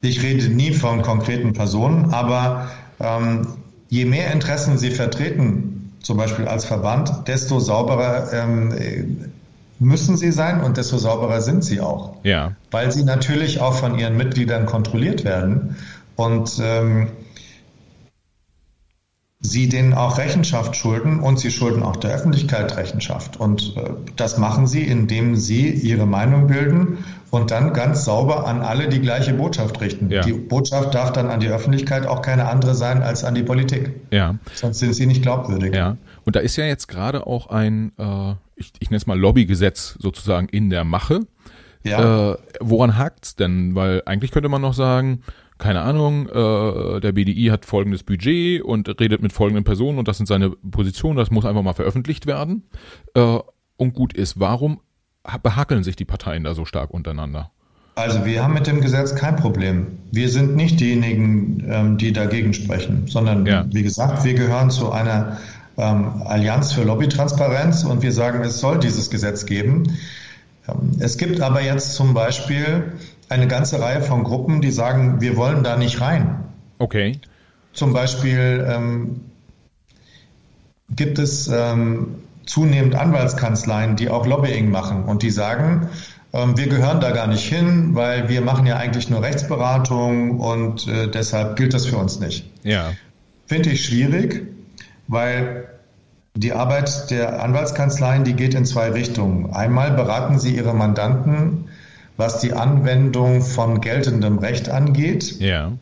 [0.02, 3.46] ich rede nie von konkreten Personen, aber ähm,
[3.88, 9.32] je mehr Interessen Sie vertreten, zum Beispiel als Verband, desto sauberer ähm,
[9.78, 12.16] müssen sie sein und desto sauberer sind sie auch.
[12.22, 12.52] Ja.
[12.70, 15.76] Weil sie natürlich auch von ihren Mitgliedern kontrolliert werden
[16.16, 17.08] und ähm,
[19.40, 23.38] sie denen auch Rechenschaft schulden und sie schulden auch der Öffentlichkeit Rechenschaft.
[23.40, 26.98] Und äh, das machen sie, indem sie ihre Meinung bilden
[27.31, 30.11] und dann ganz sauber an alle die gleiche Botschaft richten.
[30.11, 30.20] Ja.
[30.20, 33.92] Die Botschaft darf dann an die Öffentlichkeit auch keine andere sein als an die Politik.
[34.11, 34.37] Ja.
[34.55, 35.74] Sonst sind sie nicht glaubwürdig.
[35.74, 35.96] Ja.
[36.24, 39.96] Und da ist ja jetzt gerade auch ein, äh, ich, ich nenne es mal Lobbygesetz
[39.98, 41.20] sozusagen in der Mache.
[41.83, 42.33] Ja.
[42.33, 43.74] Äh, woran hakt's denn?
[43.74, 45.22] Weil eigentlich könnte man noch sagen,
[45.60, 50.16] keine Ahnung, äh, der BDI hat folgendes Budget und redet mit folgenden Personen und das
[50.16, 52.64] sind seine Positionen, das muss einfach mal veröffentlicht werden.
[53.14, 53.38] Äh,
[53.76, 54.80] und gut ist, warum
[55.42, 57.50] behackeln sich die Parteien da so stark untereinander?
[57.94, 59.98] Also wir haben mit dem Gesetz kein Problem.
[60.10, 63.66] Wir sind nicht diejenigen, ähm, die dagegen sprechen, sondern ja.
[63.70, 65.38] wie gesagt, wir gehören zu einer
[65.76, 69.98] ähm, Allianz für Lobbytransparenz und wir sagen, es soll dieses Gesetz geben.
[70.68, 72.92] Ähm, es gibt aber jetzt zum Beispiel
[73.30, 76.44] eine ganze Reihe von Gruppen, die sagen, wir wollen da nicht rein.
[76.78, 77.18] Okay.
[77.72, 79.20] Zum Beispiel ähm,
[80.90, 82.16] gibt es ähm,
[82.46, 85.88] zunehmend Anwaltskanzleien, die auch Lobbying machen und die sagen,
[86.32, 90.88] ähm, wir gehören da gar nicht hin, weil wir machen ja eigentlich nur Rechtsberatung und
[90.88, 92.50] äh, deshalb gilt das für uns nicht.
[92.64, 92.92] Ja.
[93.46, 94.46] Finde ich schwierig,
[95.06, 95.68] weil
[96.34, 99.52] die Arbeit der Anwaltskanzleien, die geht in zwei Richtungen.
[99.52, 101.68] Einmal beraten sie ihre Mandanten,
[102.20, 105.40] was die Anwendung von geltendem Recht angeht.
[105.40, 105.72] Ja.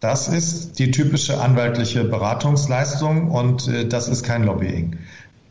[0.00, 4.98] Das ist die typische anwaltliche Beratungsleistung und äh, das ist kein Lobbying.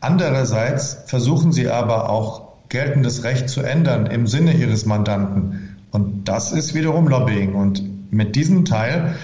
[0.00, 5.76] Andererseits versuchen sie aber auch geltendes Recht zu ändern im Sinne ihres Mandanten.
[5.90, 7.54] Und das ist wiederum Lobbying.
[7.54, 9.16] Und mit diesem Teil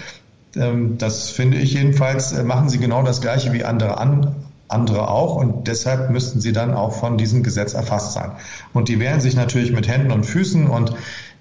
[0.57, 4.35] ähm, das finde ich jedenfalls, äh, machen sie genau das Gleiche wie andere an,
[4.68, 8.33] andere auch und deshalb müssten sie dann auch von diesem Gesetz erfasst sein.
[8.72, 10.94] Und die wehren sich natürlich mit Händen und Füßen und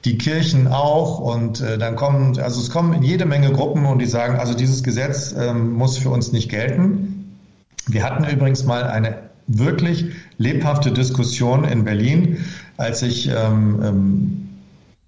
[0.06, 4.06] die Kirchen auch und äh, dann kommen, also es kommen jede Menge Gruppen und die
[4.06, 7.38] sagen, also dieses Gesetz ähm, muss für uns nicht gelten.
[7.88, 10.06] Wir hatten übrigens mal eine wirklich
[10.38, 12.46] lebhafte Diskussion in Berlin,
[12.78, 14.50] als ich ähm, ähm,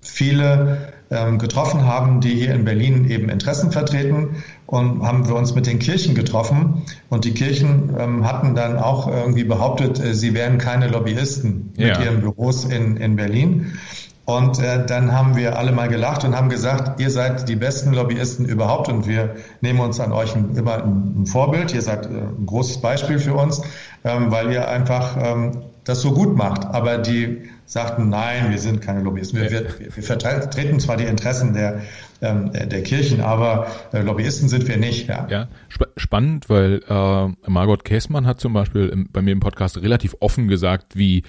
[0.02, 5.54] viele ähm, getroffen haben, die hier in Berlin eben Interessen vertreten und haben wir uns
[5.54, 10.34] mit den Kirchen getroffen und die Kirchen ähm, hatten dann auch irgendwie behauptet, äh, sie
[10.34, 11.90] wären keine Lobbyisten ja.
[11.90, 13.78] mit ihren Büros in, in Berlin.
[14.26, 17.94] Und äh, dann haben wir alle mal gelacht und haben gesagt, ihr seid die besten
[17.94, 21.76] Lobbyisten überhaupt und wir nehmen uns an euch ein, immer ein, ein, Vorbild.
[21.76, 23.62] Ihr seid äh, ein großes Beispiel für uns,
[24.04, 26.66] ähm, weil ihr einfach ähm, das so gut macht.
[26.66, 29.40] Aber die sagten, nein, wir sind keine Lobbyisten.
[29.40, 31.82] Wir, wir, wir vertreten zwar die Interessen der,
[32.22, 35.08] ähm, der Kirchen, aber äh, Lobbyisten sind wir nicht.
[35.08, 39.40] Ja, ja sp spannend, weil äh, Margot Käßmann hat zum Beispiel im, bei mir im
[39.40, 41.24] Podcast relativ offen gesagt, wie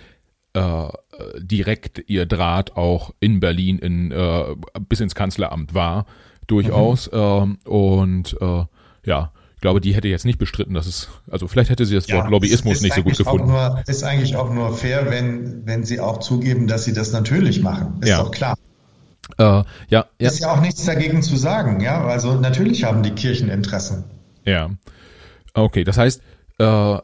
[0.56, 0.88] äh,
[1.38, 4.56] direkt ihr Draht auch in Berlin in, äh,
[4.88, 6.06] bis ins Kanzleramt war,
[6.46, 7.10] durchaus.
[7.12, 7.58] Mhm.
[7.64, 8.64] Äh, und äh,
[9.04, 12.08] ja, ich glaube, die hätte jetzt nicht bestritten, dass es, also vielleicht hätte sie das
[12.08, 13.48] Wort ja, Lobbyismus nicht so gut gefunden.
[13.48, 17.62] Nur, ist eigentlich auch nur fair, wenn, wenn sie auch zugeben, dass sie das natürlich
[17.62, 17.98] machen.
[18.00, 18.22] Ist ja.
[18.22, 18.56] doch klar.
[19.38, 20.04] Äh, ja, ja.
[20.18, 22.04] Ist ja auch nichts dagegen zu sagen, ja.
[22.04, 24.04] Also natürlich haben die Kirchen Interessen.
[24.44, 24.70] Ja.
[25.54, 26.20] Okay, das heißt,
[26.58, 26.98] äh,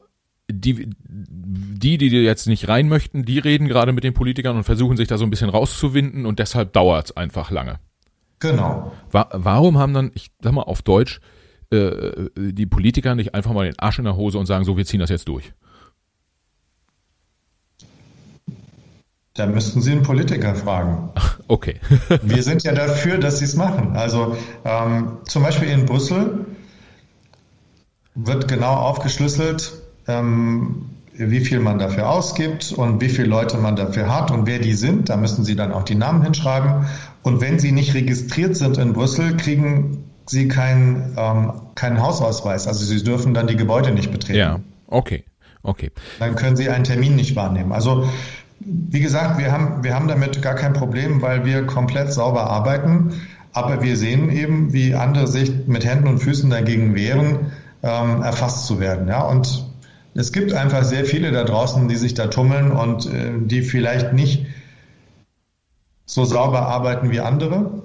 [0.53, 4.97] die, die, die jetzt nicht rein möchten, die reden gerade mit den Politikern und versuchen
[4.97, 7.79] sich da so ein bisschen rauszuwinden und deshalb dauert es einfach lange.
[8.39, 8.93] Genau.
[9.11, 11.21] Wa warum haben dann, ich sag mal auf Deutsch,
[11.71, 14.85] äh, die Politiker nicht einfach mal den Arsch in der Hose und sagen, so, wir
[14.85, 15.53] ziehen das jetzt durch?
[19.35, 21.11] Da müssten Sie einen Politiker fragen.
[21.49, 21.81] Okay.
[22.23, 23.95] wir sind ja dafür, dass Sie es machen.
[23.95, 26.47] Also ähm, zum Beispiel in Brüssel
[28.15, 34.15] wird genau aufgeschlüsselt, ähm, wie viel man dafür ausgibt und wie viele Leute man dafür
[34.15, 35.09] hat und wer die sind.
[35.09, 36.87] Da müssen Sie dann auch die Namen hinschreiben.
[37.23, 42.67] Und wenn Sie nicht registriert sind in Brüssel, kriegen Sie keinen ähm, keinen Hausausweis.
[42.67, 44.39] Also Sie dürfen dann die Gebäude nicht betreten.
[44.39, 45.25] Ja, okay,
[45.63, 45.91] okay.
[46.19, 47.73] Dann können Sie einen Termin nicht wahrnehmen.
[47.73, 48.09] Also
[48.65, 53.13] wie gesagt, wir haben, wir haben damit gar kein Problem, weil wir komplett sauber arbeiten.
[53.53, 58.67] Aber wir sehen eben, wie andere sich mit Händen und Füßen dagegen wehren, ähm, erfasst
[58.67, 59.09] zu werden.
[59.09, 59.23] Ja?
[59.23, 59.67] Und
[60.15, 64.13] es gibt einfach sehr viele da draußen, die sich da tummeln und äh, die vielleicht
[64.13, 64.47] nicht
[66.05, 67.83] so sauber arbeiten wie andere.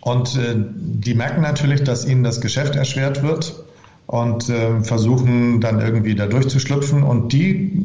[0.00, 3.64] Und äh, die merken natürlich, dass ihnen das Geschäft erschwert wird
[4.06, 7.02] und äh, versuchen dann irgendwie da durchzuschlüpfen.
[7.02, 7.84] Und die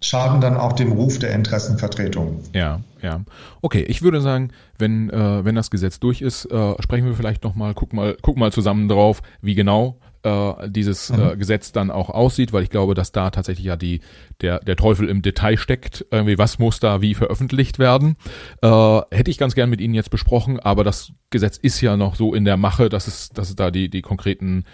[0.00, 2.40] schaden dann auch dem Ruf der Interessenvertretung.
[2.52, 3.22] Ja, ja.
[3.62, 7.42] Okay, ich würde sagen, wenn, äh, wenn das Gesetz durch ist, äh, sprechen wir vielleicht
[7.42, 11.20] nochmal, gucken mal, gucken mal zusammen drauf, wie genau äh, dieses mhm.
[11.20, 14.00] äh, Gesetz dann auch aussieht, weil ich glaube, dass da tatsächlich ja die
[14.40, 16.04] der der Teufel im Detail steckt.
[16.10, 18.16] Irgendwie was muss da wie veröffentlicht werden?
[18.62, 22.14] Äh, hätte ich ganz gern mit Ihnen jetzt besprochen, aber das Gesetz ist ja noch
[22.14, 24.64] so in der Mache, dass es dass es da die die konkreten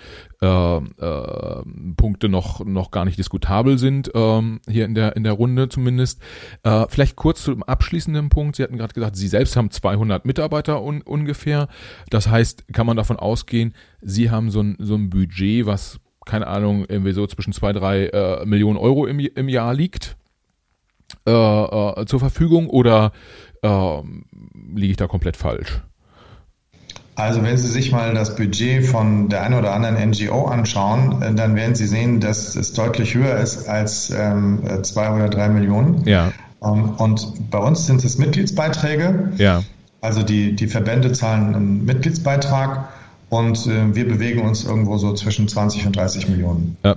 [0.43, 1.63] äh, äh,
[1.97, 6.21] Punkte noch noch gar nicht diskutabel sind ähm, hier in der in der Runde zumindest.
[6.63, 8.57] Äh, vielleicht kurz zum abschließenden Punkt.
[8.57, 11.69] Sie hatten gerade gesagt, Sie selbst haben 200 Mitarbeiter un, ungefähr.
[12.09, 16.47] Das heißt, kann man davon ausgehen, Sie haben so ein so ein Budget, was keine
[16.47, 20.17] Ahnung irgendwie so zwischen zwei drei äh, Millionen Euro im im Jahr liegt
[21.27, 23.13] äh, äh, zur Verfügung oder
[23.63, 24.03] äh,
[24.75, 25.83] liege ich da komplett falsch?
[27.17, 31.35] Also wenn Sie sich mal das Budget von der einen oder anderen NGO anschauen, äh,
[31.35, 36.07] dann werden Sie sehen, dass es deutlich höher ist als ähm, zwei oder drei Millionen.
[36.07, 36.33] Ja.
[36.61, 39.33] Um, ähm, und bei uns sind es Mitgliedsbeiträge.
[39.39, 39.63] Ja.
[40.01, 42.89] Also die, die Verbände zahlen einen Mitgliedsbeitrag
[43.29, 46.77] und äh, wir bewegen uns irgendwo so zwischen 20 und 30 Millionen.
[46.85, 46.97] Ja,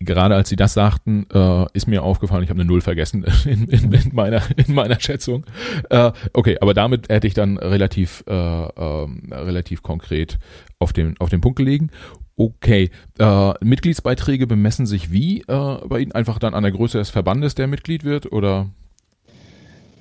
[0.00, 3.66] gerade als Sie das sagten, äh, ist mir aufgefallen, ich habe eine Null vergessen in,
[3.68, 5.44] in, in, meiner, in meiner Schätzung.
[5.90, 10.38] Äh, okay, aber damit hätte ich dann relativ, äh, äh, relativ konkret
[10.78, 11.90] auf den, auf den Punkt gelegen.
[12.36, 16.12] Okay, äh, Mitgliedsbeiträge bemessen sich wie äh, bei Ihnen?
[16.12, 18.70] Einfach dann an der Größe des Verbandes, der Mitglied wird, oder?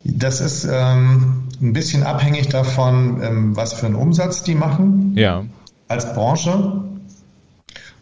[0.05, 5.13] Das ist ähm, ein bisschen abhängig davon, ähm, was für einen Umsatz die machen.
[5.17, 5.43] Ja.
[5.89, 6.83] Als Branche.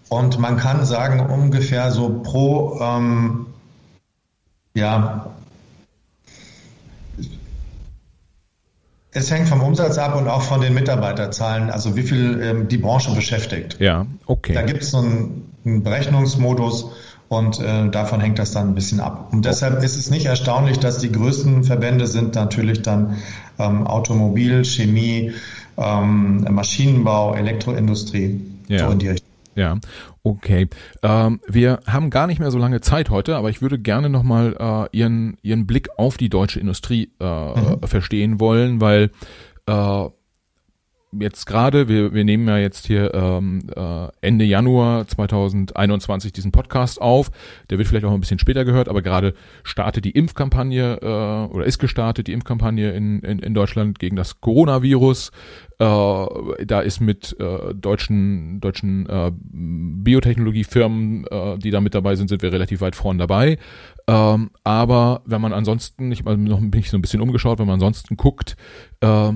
[0.09, 3.47] Und man kann sagen, ungefähr so pro, ähm,
[4.73, 5.27] ja,
[9.11, 12.77] es hängt vom Umsatz ab und auch von den Mitarbeiterzahlen, also wie viel ähm, die
[12.77, 13.77] Branche beschäftigt.
[13.79, 14.53] Ja, okay.
[14.53, 16.91] Da gibt es so einen, einen Berechnungsmodus
[17.27, 19.29] und äh, davon hängt das dann ein bisschen ab.
[19.31, 23.17] Und deshalb ist es nicht erstaunlich, dass die größten Verbände sind natürlich dann
[23.59, 25.33] ähm, Automobil, Chemie,
[25.77, 28.85] ähm, Maschinenbau, Elektroindustrie, ja.
[28.85, 29.26] so in die Richtung.
[29.57, 29.79] Ja,
[30.21, 30.67] okay.
[31.01, 34.55] Ähm, wir haben gar nicht mehr so lange Zeit heute, aber ich würde gerne nochmal
[34.93, 37.79] äh, Ihren, Ihren Blick auf die deutsche Industrie äh, mhm.
[37.83, 39.09] verstehen wollen, weil
[39.65, 40.05] äh,
[41.19, 47.01] jetzt gerade, wir, wir nehmen ja jetzt hier ähm, äh, Ende Januar 2021 diesen Podcast
[47.01, 47.31] auf.
[47.69, 51.65] Der wird vielleicht auch ein bisschen später gehört, aber gerade startet die Impfkampagne äh, oder
[51.65, 55.31] ist gestartet die Impfkampagne in, in, in Deutschland gegen das Coronavirus.
[55.79, 55.85] Äh,
[56.65, 62.41] da ist mit äh, deutschen deutschen äh, Biotechnologiefirmen, äh, die da mit dabei sind, sind
[62.41, 63.57] wir relativ weit vorn dabei.
[64.07, 67.67] Ähm, aber wenn man ansonsten, ich habe noch bin ich so ein bisschen umgeschaut, wenn
[67.67, 68.55] man ansonsten guckt,
[69.01, 69.31] äh,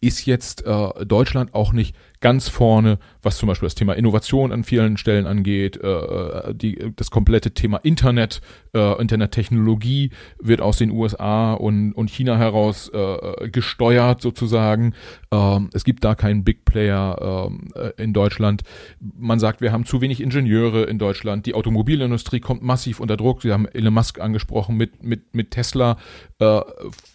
[0.00, 4.64] ist jetzt äh, Deutschland auch nicht ganz vorne, was zum Beispiel das Thema Innovation an
[4.64, 5.76] vielen Stellen angeht.
[5.76, 8.40] Äh, die, das komplette Thema Internet,
[8.74, 14.94] äh, Internettechnologie wird aus den USA und, und China heraus äh, gesteuert sozusagen.
[15.30, 18.62] Ähm, es gibt da keinen Big Player äh, in Deutschland.
[19.00, 21.46] Man sagt, wir haben zu wenig Ingenieure in Deutschland.
[21.46, 23.42] Die Automobilindustrie kommt massiv unter Druck.
[23.42, 25.96] Sie haben Elon Musk angesprochen mit, mit, mit Tesla.
[26.38, 26.60] Äh,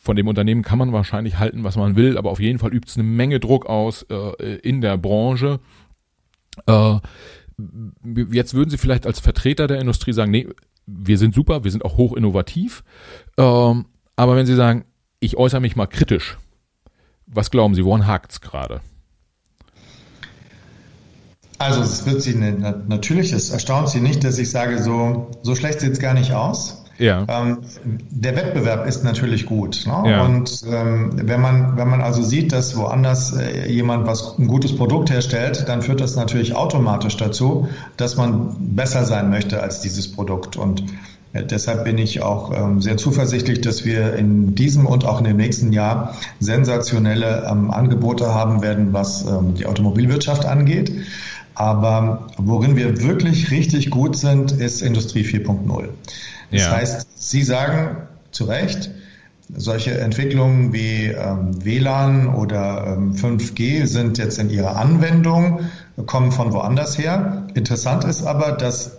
[0.01, 2.87] von dem Unternehmen kann man wahrscheinlich halten, was man will, aber auf jeden Fall übt
[2.89, 5.59] es eine Menge Druck aus äh, in der Branche.
[6.67, 6.99] Äh,
[8.31, 10.47] jetzt würden Sie vielleicht als Vertreter der Industrie sagen, nee,
[10.85, 12.83] wir sind super, wir sind auch hoch innovativ.
[13.37, 13.85] Ähm,
[14.15, 14.85] aber wenn Sie sagen,
[15.19, 16.37] ich äußere mich mal kritisch,
[17.25, 18.81] was glauben Sie, woran hakt es gerade?
[21.57, 25.79] Also es wird Sie natürlich, es erstaunt Sie nicht, dass ich sage, so, so schlecht
[25.79, 26.82] sieht es gar nicht aus.
[27.03, 27.25] Ja.
[27.27, 29.83] Ähm, der Wettbewerb ist natürlich gut.
[29.85, 30.09] Ne?
[30.09, 30.23] Ja.
[30.23, 34.73] Und ähm, wenn man wenn man also sieht, dass woanders äh, jemand was ein gutes
[34.73, 40.09] Produkt herstellt, dann führt das natürlich automatisch dazu, dass man besser sein möchte als dieses
[40.09, 40.55] Produkt.
[40.55, 40.85] Und
[41.33, 45.25] äh, Deshalb bin ich auch ähm, sehr zuversichtlich, dass wir in diesem und auch in
[45.25, 50.89] dem nächsten Jahr sensationelle ähm, Angebote haben werden, was ähm, die Automobilwirtschaft angeht.
[51.53, 55.89] Aber worin wir wirklich richtig gut sind, ist Industrie 4.0.
[56.53, 56.71] Das ja.
[56.71, 58.91] heißt, Sie sagen zu Recht,
[59.55, 65.61] solche Entwicklungen wie ähm, WLAN oder ähm, 5G sind jetzt in ihrer Anwendung,
[66.05, 67.47] kommen von woanders her.
[67.55, 68.97] Interessant ist aber, dass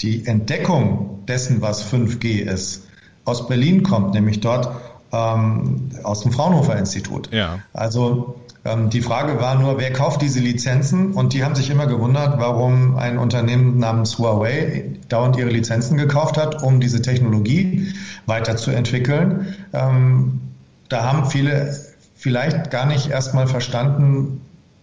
[0.00, 2.86] die Entdeckung dessen, was 5G ist,
[3.24, 4.70] aus Berlin kommt, nämlich dort
[5.14, 7.30] ähm, aus dem Fraunhofer Institut.
[7.32, 7.60] Ja.
[7.72, 11.12] Also ähm, die Frage war nur, wer kauft diese Lizenzen?
[11.12, 16.36] Und die haben sich immer gewundert, warum ein Unternehmen namens Huawei dauernd ihre Lizenzen gekauft
[16.36, 17.92] hat, um diese Technologie
[18.26, 19.54] weiterzuentwickeln.
[19.72, 20.40] Ähm,
[20.88, 21.76] da haben viele
[22.14, 24.40] vielleicht gar nicht erstmal verstanden,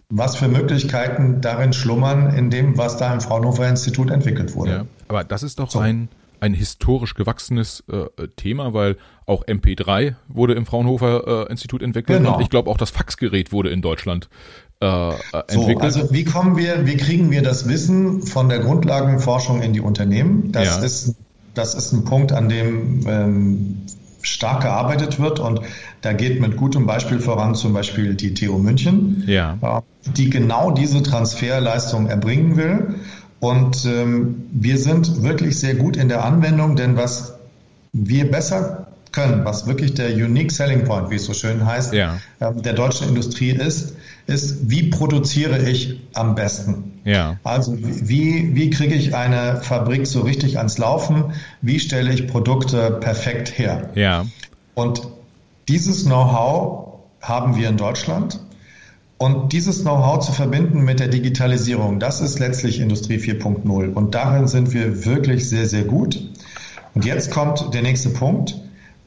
[0.10, 4.72] was für Möglichkeiten darin schlummern, in dem, was da im Fraunhofer Institut entwickelt wurde.
[4.72, 5.80] Ja, aber das ist doch so.
[5.80, 6.10] ein,
[6.42, 12.36] ein historisch gewachsenes äh, Thema, weil auch MP3 wurde im Fraunhofer äh, Institut entwickelt genau.
[12.36, 14.30] und ich glaube auch das Faxgerät wurde in Deutschland
[14.82, 15.14] äh, äh
[15.48, 15.94] entwickelt.
[15.94, 19.82] So, also wie kommen wir, wie kriegen wir das Wissen von der Grundlagenforschung in die
[19.82, 20.52] Unternehmen?
[20.52, 20.84] Das ja.
[20.84, 21.16] ist
[21.54, 23.82] das ist ein Punkt, an dem ähm,
[24.22, 25.62] stark gearbeitet wird und
[26.02, 29.84] da geht mit gutem Beispiel voran zum Beispiel die TU München, ja.
[30.06, 32.96] die genau diese Transferleistung erbringen will.
[33.42, 37.34] Und ähm, wir sind wirklich sehr gut in der Anwendung, denn was
[37.92, 42.20] wir besser können, was wirklich der Unique Selling Point, wie es so schön heißt, ja.
[42.40, 43.96] ähm, der deutschen Industrie ist,
[44.28, 47.02] ist, wie produziere ich am besten?
[47.04, 47.38] Ja.
[47.44, 51.34] Also wie, wie kriege ich eine Fabrik so richtig ans Laufen?
[51.62, 53.90] Wie stelle ich Produkte perfekt her?
[53.96, 54.26] Ja.
[54.76, 55.02] Und
[55.68, 58.40] dieses Know-how haben wir in Deutschland.
[59.22, 63.94] Und dieses Know-how zu verbinden mit der Digitalisierung, das ist letztlich Industrie 4.0.
[63.94, 66.28] Und darin sind wir wirklich sehr, sehr gut.
[66.96, 68.60] Und jetzt kommt der nächste Punkt.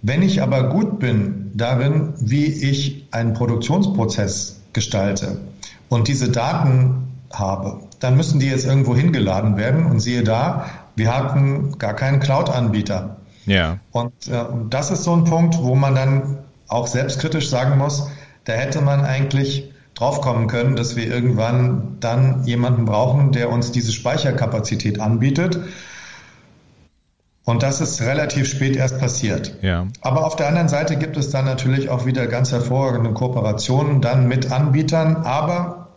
[0.03, 5.41] Wenn ich aber gut bin darin, wie ich einen Produktionsprozess gestalte
[5.89, 9.85] und diese Daten habe, dann müssen die jetzt irgendwo hingeladen werden.
[9.85, 13.17] Und siehe da, wir hatten gar keinen Cloud-Anbieter.
[13.47, 13.81] Ja.
[13.91, 16.39] Und äh, das ist so ein Punkt, wo man dann
[16.69, 18.07] auch selbstkritisch sagen muss,
[18.45, 23.93] da hätte man eigentlich draufkommen können, dass wir irgendwann dann jemanden brauchen, der uns diese
[23.93, 25.61] Speicherkapazität anbietet.
[27.45, 29.57] Und das ist relativ spät erst passiert.
[29.61, 29.87] Ja.
[30.01, 34.29] Aber auf der anderen Seite gibt es dann natürlich auch wieder ganz hervorragende Kooperationen dann
[34.29, 35.89] mit Anbietern, aber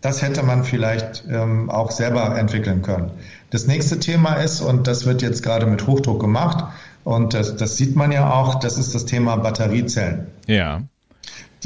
[0.00, 3.10] das hätte man vielleicht ähm, auch selber entwickeln können.
[3.50, 6.64] Das nächste Thema ist, und das wird jetzt gerade mit Hochdruck gemacht,
[7.04, 10.26] und das, das sieht man ja auch, das ist das Thema Batteriezellen.
[10.46, 10.82] Ja.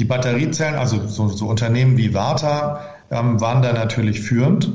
[0.01, 2.79] Die Batteriezellen, also so, so Unternehmen wie Warta,
[3.11, 4.71] ähm, waren da natürlich führend.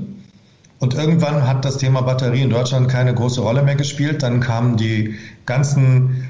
[0.79, 4.22] Und irgendwann hat das Thema Batterie in Deutschland keine große Rolle mehr gespielt.
[4.22, 6.29] Dann kamen die ganzen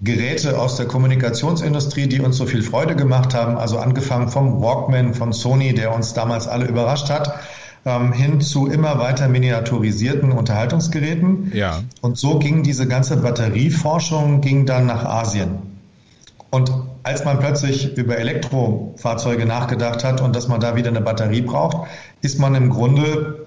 [0.00, 3.58] Geräte aus der Kommunikationsindustrie, die uns so viel Freude gemacht haben.
[3.58, 7.40] Also angefangen vom Walkman von Sony, der uns damals alle überrascht hat,
[7.84, 11.50] ähm, hin zu immer weiter miniaturisierten Unterhaltungsgeräten.
[11.52, 11.80] Ja.
[12.00, 15.75] Und so ging diese ganze Batterieforschung ging dann nach Asien.
[16.50, 16.72] Und
[17.02, 21.88] als man plötzlich über Elektrofahrzeuge nachgedacht hat und dass man da wieder eine Batterie braucht,
[22.20, 23.46] ist man im Grunde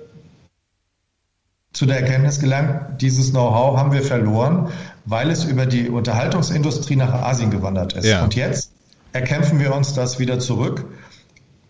[1.74, 4.70] zu der Erkenntnis gelangt, dieses Know-how haben wir verloren,
[5.06, 8.06] weil es über die Unterhaltungsindustrie nach Asien gewandert ist.
[8.06, 8.24] Ja.
[8.24, 8.72] Und jetzt
[9.14, 10.86] erkämpfen wir uns das wieder zurück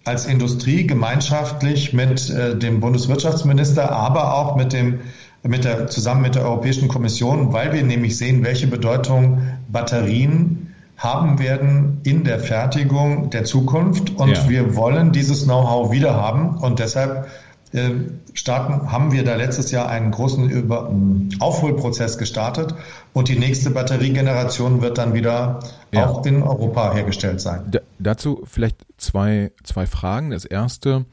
[0.06, 5.02] als Industrie gemeinschaftlich mit äh, dem Bundeswirtschaftsminister, aber auch mit dem
[5.44, 10.69] mit der, zusammen mit der Europäischen Kommission, weil wir nämlich sehen, welche Bedeutung Batterien
[11.00, 14.18] haben werden in der Fertigung der Zukunft.
[14.18, 14.50] Und ja.
[14.50, 16.58] wir wollen dieses Know-how wieder haben.
[16.58, 17.28] Und deshalb
[17.72, 17.92] äh,
[18.34, 20.92] starten, haben wir da letztes Jahr einen großen Über
[21.40, 22.74] Aufholprozess gestartet
[23.14, 25.60] und die nächste Batteriegeneration wird dann wieder
[25.94, 26.08] ja.
[26.08, 27.66] auch in Europa hergestellt sein.
[27.70, 30.32] Da, dazu vielleicht zwei, zwei Fragen.
[30.32, 31.06] Das erste,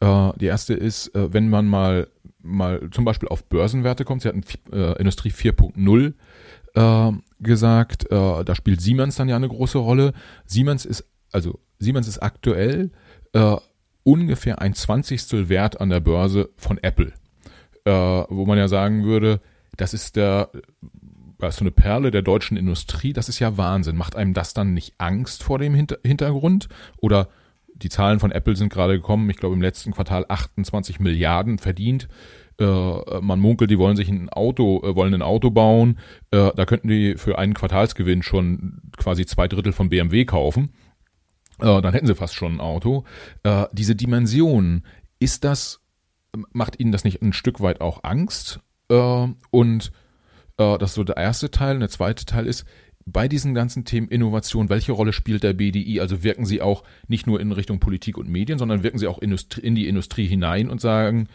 [0.00, 2.06] äh, die erste ist, äh, wenn man mal,
[2.42, 6.14] mal zum Beispiel auf Börsenwerte kommt, Sie hatten äh, Industrie 4.0
[6.74, 10.12] äh, gesagt, äh, da spielt Siemens dann ja eine große Rolle.
[10.44, 12.90] Siemens ist, also Siemens ist aktuell
[13.32, 13.56] äh,
[14.02, 17.12] ungefähr ein Zwanzigstel Wert an der Börse von Apple.
[17.84, 19.40] Äh, wo man ja sagen würde,
[19.76, 20.50] das ist der,
[21.38, 23.96] das ist so eine Perle der deutschen Industrie, das ist ja Wahnsinn.
[23.96, 26.68] Macht einem das dann nicht Angst vor dem Hinter Hintergrund?
[26.98, 27.28] Oder
[27.74, 32.08] die Zahlen von Apple sind gerade gekommen, ich glaube im letzten Quartal 28 Milliarden verdient.
[32.58, 35.98] Äh, man munkelt, die wollen sich ein Auto, äh, wollen ein Auto bauen,
[36.30, 40.70] äh, da könnten die für einen Quartalsgewinn schon quasi zwei Drittel von BMW kaufen.
[41.58, 43.04] Dann hätten sie fast schon ein Auto.
[43.72, 44.82] Diese Dimension,
[45.20, 45.80] ist das,
[46.52, 48.58] macht Ihnen das nicht ein Stück weit auch Angst?
[48.88, 49.92] Und
[50.56, 51.74] das ist so der erste Teil.
[51.74, 52.66] Und der zweite Teil ist,
[53.06, 56.00] bei diesen ganzen Themen Innovation, welche Rolle spielt der BDI?
[56.00, 59.18] Also wirken Sie auch nicht nur in Richtung Politik und Medien, sondern wirken Sie auch
[59.18, 61.28] in die Industrie hinein und sagen,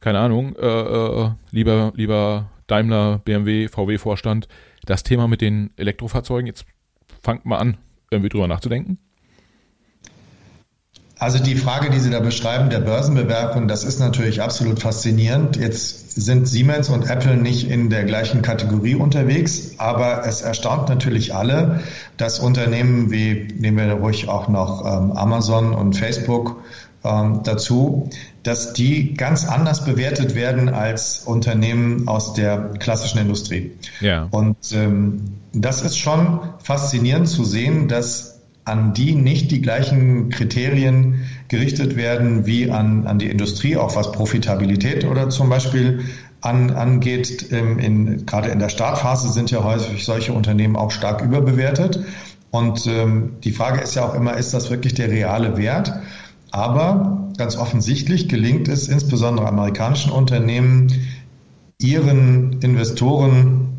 [0.00, 4.48] keine Ahnung, äh, äh, lieber, lieber Daimler, BMW, VW-Vorstand,
[4.84, 6.64] das Thema mit den Elektrofahrzeugen, jetzt
[7.20, 7.76] fangt mal an,
[8.10, 8.98] irgendwie drüber nachzudenken?
[11.18, 15.56] Also die Frage, die Sie da beschreiben, der Börsenbewertung, das ist natürlich absolut faszinierend.
[15.56, 21.34] Jetzt sind Siemens und Apple nicht in der gleichen Kategorie unterwegs, aber es erstaunt natürlich
[21.34, 21.80] alle,
[22.18, 26.62] dass Unternehmen wie, nehmen wir ruhig auch noch ähm, Amazon und Facebook
[27.06, 28.10] ähm, dazu,
[28.42, 33.72] dass die ganz anders bewertet werden als Unternehmen aus der klassischen Industrie.
[34.00, 34.28] Ja.
[34.30, 41.26] Und ähm, das ist schon faszinierend zu sehen, dass an die nicht die gleichen Kriterien
[41.48, 46.04] gerichtet werden wie an, an die Industrie, auch was Profitabilität oder zum Beispiel
[46.40, 47.42] an, angeht.
[47.42, 52.00] In, in, gerade in der Startphase sind ja häufig solche Unternehmen auch stark überbewertet.
[52.50, 55.92] Und ähm, die Frage ist ja auch immer, ist das wirklich der reale Wert?
[56.56, 60.90] Aber ganz offensichtlich gelingt es insbesondere amerikanischen Unternehmen,
[61.78, 63.76] ihren Investoren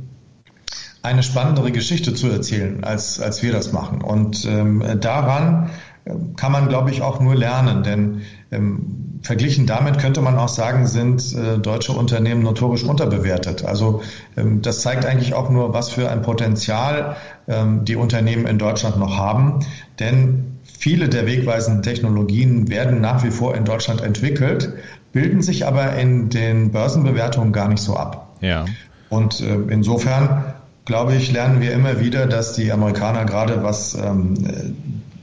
[1.01, 4.03] eine spannendere Geschichte zu erzählen, als, als wir das machen.
[4.03, 5.71] Und ähm, daran
[6.05, 8.21] ähm, kann man, glaube ich, auch nur lernen, denn
[8.51, 13.65] ähm, verglichen damit könnte man auch sagen, sind äh, deutsche Unternehmen notorisch unterbewertet.
[13.65, 14.03] Also
[14.35, 17.15] ähm, das zeigt eigentlich auch nur, was für ein Potenzial
[17.47, 19.61] ähm, die Unternehmen in Deutschland noch haben,
[19.99, 24.73] denn viele der wegweisenden Technologien werden nach wie vor in Deutschland entwickelt,
[25.11, 28.35] bilden sich aber in den Börsenbewertungen gar nicht so ab.
[28.41, 28.65] Ja.
[29.09, 30.53] Und äh, insofern
[30.85, 34.35] glaube ich, lernen wir immer wieder, dass die Amerikaner gerade was ähm,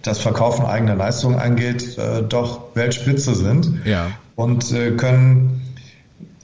[0.02, 4.10] das Verkaufen eigener Leistungen angeht, äh, doch Weltspitze sind ja.
[4.36, 5.62] und äh, können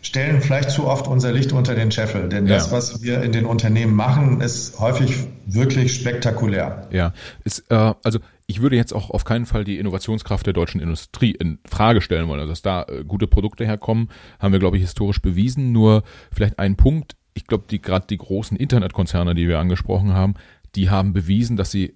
[0.03, 2.29] stellen vielleicht zu oft unser Licht unter den Scheffel.
[2.29, 2.55] Denn ja.
[2.55, 6.89] das, was wir in den Unternehmen machen, ist häufig wirklich spektakulär.
[6.91, 7.13] Ja,
[7.45, 8.21] ist, äh, also
[8.51, 12.27] ich würde jetzt auch auf keinen Fall die Innovationskraft der deutschen Industrie in Frage stellen
[12.27, 12.41] wollen.
[12.41, 14.09] Also dass da äh, gute Produkte herkommen,
[14.41, 15.71] haben wir, glaube ich, historisch bewiesen.
[15.71, 20.35] Nur vielleicht ein Punkt, ich glaube, die gerade die großen Internetkonzerne, die wir angesprochen haben,
[20.75, 21.95] die haben bewiesen, dass sie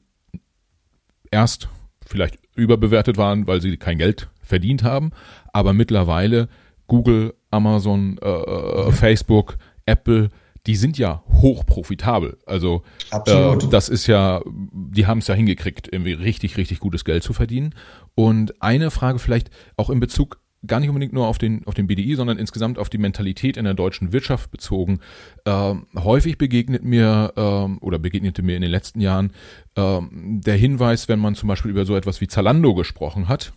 [1.32, 1.68] erst
[2.07, 5.11] vielleicht überbewertet waren, weil sie kein Geld verdient haben,
[5.52, 6.48] aber mittlerweile
[6.86, 10.28] Google, Amazon, äh, äh Facebook, Apple,
[10.66, 12.38] die sind ja hoch profitabel.
[12.46, 12.82] Also
[13.26, 14.42] äh, das ist ja,
[14.72, 17.74] die haben es ja hingekriegt, irgendwie richtig, richtig gutes Geld zu verdienen.
[18.14, 21.86] Und eine Frage vielleicht auch in Bezug gar nicht unbedingt nur auf den, auf den
[21.86, 25.00] BDI, sondern insgesamt auf die Mentalität in der deutschen Wirtschaft bezogen.
[25.44, 29.32] Ähm, häufig begegnet mir ähm, oder begegnete mir in den letzten Jahren
[29.76, 33.52] ähm, der Hinweis, wenn man zum Beispiel über so etwas wie Zalando gesprochen hat,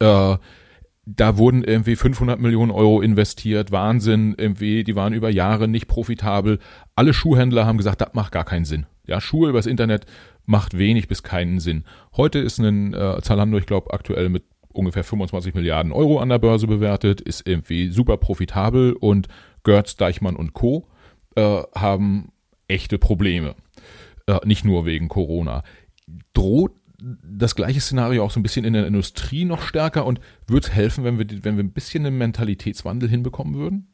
[0.00, 0.36] äh,
[1.06, 6.58] da wurden irgendwie 500 Millionen Euro investiert, Wahnsinn, irgendwie, die waren über Jahre nicht profitabel.
[6.94, 8.86] Alle Schuhhändler haben gesagt, das macht gar keinen Sinn.
[9.06, 10.06] Ja, Schuhe übers Internet
[10.46, 11.84] macht wenig bis keinen Sinn.
[12.16, 16.38] Heute ist ein äh, Zalando, ich glaube, aktuell mit ungefähr 25 Milliarden Euro an der
[16.38, 19.28] Börse bewertet, ist irgendwie super profitabel und
[19.64, 20.86] Gertz, Deichmann und Co.
[21.34, 22.32] Äh, haben
[22.68, 23.54] echte Probleme.
[24.26, 25.62] Äh, nicht nur wegen Corona.
[26.32, 26.72] Droht
[27.02, 30.72] das gleiche Szenario auch so ein bisschen in der Industrie noch stärker und würde es
[30.72, 33.86] helfen, wenn wir, wenn wir ein bisschen einen Mentalitätswandel hinbekommen würden?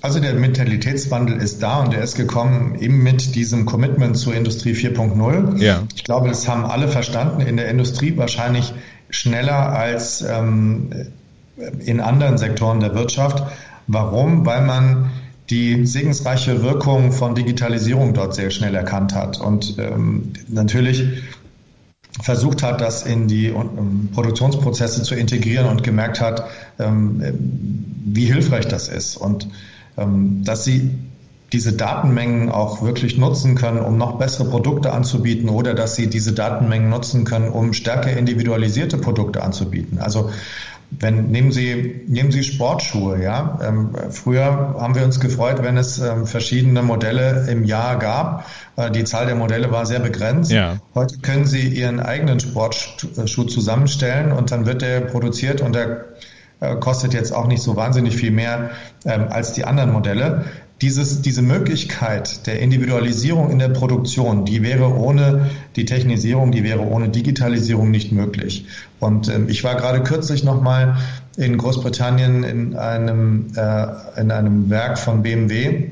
[0.00, 4.72] Also der Mentalitätswandel ist da und der ist gekommen eben mit diesem Commitment zur Industrie
[4.72, 5.60] 4.0.
[5.60, 5.82] Ja.
[5.94, 7.40] Ich glaube, das haben alle verstanden.
[7.40, 8.72] In der Industrie wahrscheinlich
[9.10, 10.90] schneller als ähm,
[11.84, 13.42] in anderen Sektoren der Wirtschaft.
[13.88, 14.46] Warum?
[14.46, 15.10] Weil man
[15.50, 21.22] die segensreiche Wirkung von Digitalisierung dort sehr schnell erkannt hat und ähm, natürlich
[22.22, 23.54] versucht hat, das in die
[24.12, 26.44] Produktionsprozesse zu integrieren und gemerkt hat,
[26.78, 27.22] ähm,
[28.04, 29.48] wie hilfreich das ist und
[29.96, 30.90] ähm, dass sie
[31.52, 36.32] diese Datenmengen auch wirklich nutzen können, um noch bessere Produkte anzubieten oder dass sie diese
[36.32, 39.98] Datenmengen nutzen können, um stärker individualisierte Produkte anzubieten.
[39.98, 40.30] Also
[40.90, 43.58] wenn nehmen Sie nehmen Sie Sportschuhe, ja.
[43.62, 48.46] Ähm, früher haben wir uns gefreut, wenn es ähm, verschiedene Modelle im Jahr gab.
[48.76, 50.50] Äh, die Zahl der Modelle war sehr begrenzt.
[50.50, 50.76] Ja.
[50.94, 56.06] Heute können Sie Ihren eigenen Sportschuh zusammenstellen und dann wird der produziert und der
[56.60, 58.70] äh, kostet jetzt auch nicht so wahnsinnig viel mehr
[59.04, 60.44] ähm, als die anderen Modelle
[60.80, 66.80] dieses, diese Möglichkeit der Individualisierung in der Produktion, die wäre ohne die Technisierung, die wäre
[66.80, 68.66] ohne Digitalisierung nicht möglich.
[69.00, 70.98] Und ähm, ich war gerade kürzlich nochmal
[71.36, 75.90] in Großbritannien in einem, äh, in einem Werk von BMW,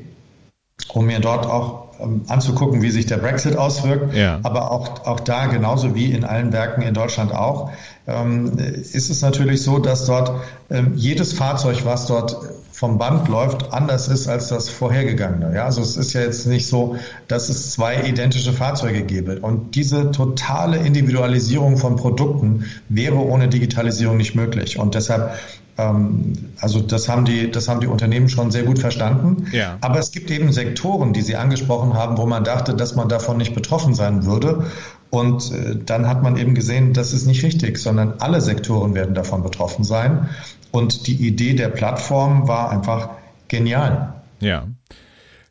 [0.93, 4.13] um mir dort auch ähm, anzugucken, wie sich der Brexit auswirkt.
[4.13, 4.39] Ja.
[4.43, 7.71] Aber auch, auch da, genauso wie in allen Werken in Deutschland auch,
[8.07, 10.31] ähm, ist es natürlich so, dass dort
[10.69, 12.37] ähm, jedes Fahrzeug, was dort
[12.77, 15.51] vom Band läuft, anders ist als das vorhergegangene.
[15.55, 16.95] Ja, also es ist ja jetzt nicht so,
[17.27, 19.39] dass es zwei identische Fahrzeuge gäbe.
[19.39, 24.77] Und diese totale Individualisierung von Produkten wäre ohne Digitalisierung nicht möglich.
[24.77, 25.39] Und deshalb
[25.77, 29.47] also das haben die, das haben die Unternehmen schon sehr gut verstanden.
[29.51, 29.77] Ja.
[29.81, 33.37] Aber es gibt eben Sektoren, die Sie angesprochen haben, wo man dachte, dass man davon
[33.37, 34.65] nicht betroffen sein würde.
[35.11, 39.13] Und äh, dann hat man eben gesehen, das ist nicht richtig, sondern alle Sektoren werden
[39.13, 40.29] davon betroffen sein.
[40.71, 43.09] Und die Idee der Plattform war einfach
[43.47, 44.15] genial.
[44.39, 44.67] Ja,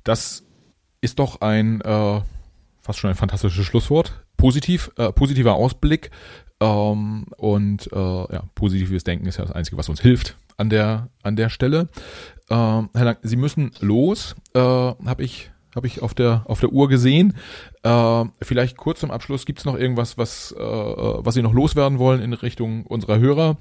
[0.02, 0.42] das
[1.00, 2.20] ist doch ein äh,
[2.82, 4.24] fast schon ein fantastisches Schlusswort.
[4.36, 6.10] Positiv, äh, positiver Ausblick
[6.60, 11.08] ähm, und äh, ja, positives Denken ist ja das Einzige, was uns hilft an der
[11.22, 11.88] an der Stelle.
[12.50, 16.70] Ähm, Herr Lang, Sie müssen los, äh, habe ich habe ich auf der auf der
[16.70, 17.34] Uhr gesehen.
[17.82, 21.98] Äh, vielleicht kurz zum Abschluss, gibt es noch irgendwas, was äh, was Sie noch loswerden
[21.98, 23.58] wollen in Richtung unserer Hörer?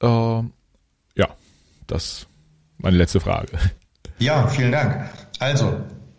[0.00, 1.28] Äh, ja,
[1.86, 2.26] das
[2.78, 3.52] meine letzte Frage.
[4.18, 5.10] Ja, vielen Dank.
[5.38, 5.76] Also,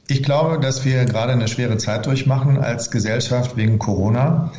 [0.08, 4.52] ich glaube, dass wir gerade eine schwere Zeit durchmachen als Gesellschaft wegen Corona.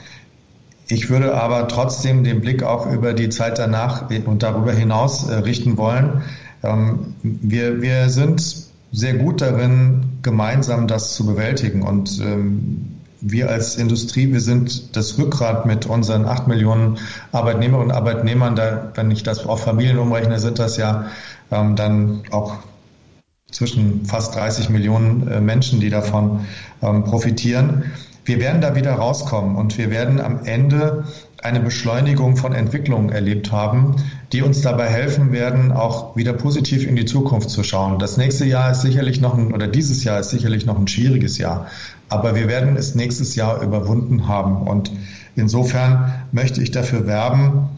[0.88, 5.34] Ich würde aber trotzdem den Blick auch über die Zeit danach und darüber hinaus äh,
[5.36, 6.22] richten wollen.
[6.62, 8.42] Ähm, wir, wir sind
[8.92, 11.82] sehr gut darin, gemeinsam das zu bewältigen.
[11.82, 16.98] Und ähm, wir als Industrie, wir sind das Rückgrat mit unseren acht Millionen
[17.32, 18.54] Arbeitnehmerinnen und Arbeitnehmern.
[18.54, 21.06] Da, wenn ich das auf Familien umrechne, sind das ja
[21.50, 22.56] ähm, dann auch
[23.50, 26.40] zwischen fast 30 Millionen äh, Menschen, die davon
[26.80, 27.84] profitieren.
[28.24, 31.04] Wir werden da wieder rauskommen und wir werden am Ende
[31.42, 33.96] eine Beschleunigung von Entwicklungen erlebt haben,
[34.32, 37.98] die uns dabei helfen werden, auch wieder positiv in die Zukunft zu schauen.
[37.98, 41.36] Das nächste Jahr ist sicherlich noch ein, oder dieses Jahr ist sicherlich noch ein schwieriges
[41.36, 41.66] Jahr,
[42.08, 44.66] aber wir werden es nächstes Jahr überwunden haben.
[44.66, 44.90] Und
[45.36, 47.68] insofern möchte ich dafür werben,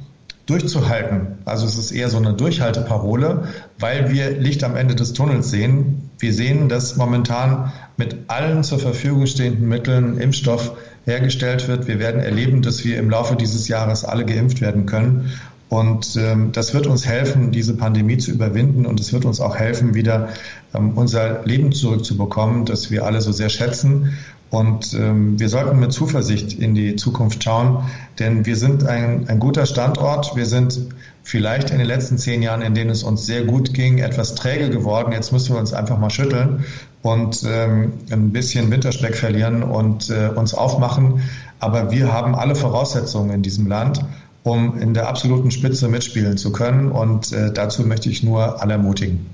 [0.46, 1.38] durchzuhalten.
[1.44, 3.48] Also es ist eher so eine Durchhalteparole,
[3.80, 6.05] weil wir Licht am Ende des Tunnels sehen.
[6.18, 10.72] Wir sehen, dass momentan mit allen zur Verfügung stehenden Mitteln Impfstoff
[11.04, 11.86] hergestellt wird.
[11.86, 15.30] Wir werden erleben, dass wir im Laufe dieses Jahres alle geimpft werden können.
[15.68, 18.86] Und ähm, das wird uns helfen, diese Pandemie zu überwinden.
[18.86, 20.28] Und es wird uns auch helfen, wieder
[20.74, 24.16] ähm, unser Leben zurückzubekommen, das wir alle so sehr schätzen.
[24.56, 27.84] Und ähm, wir sollten mit Zuversicht in die Zukunft schauen,
[28.18, 30.34] denn wir sind ein, ein guter Standort.
[30.34, 30.80] Wir sind
[31.22, 34.70] vielleicht in den letzten zehn Jahren, in denen es uns sehr gut ging, etwas träge
[34.70, 35.12] geworden.
[35.12, 36.64] Jetzt müssen wir uns einfach mal schütteln
[37.02, 41.20] und ähm, ein bisschen Winterspeck verlieren und äh, uns aufmachen.
[41.60, 44.06] Aber wir haben alle Voraussetzungen in diesem Land,
[44.42, 46.90] um in der absoluten Spitze mitspielen zu können.
[46.92, 49.26] Und äh, dazu möchte ich nur alle ermutigen.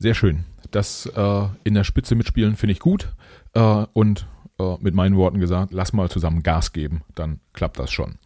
[0.00, 0.42] Sehr schön.
[0.72, 3.12] Das äh, in der Spitze mitspielen finde ich gut.
[3.54, 4.26] Äh, und
[4.58, 8.16] äh, mit meinen Worten gesagt, lass mal zusammen Gas geben, dann klappt das schon.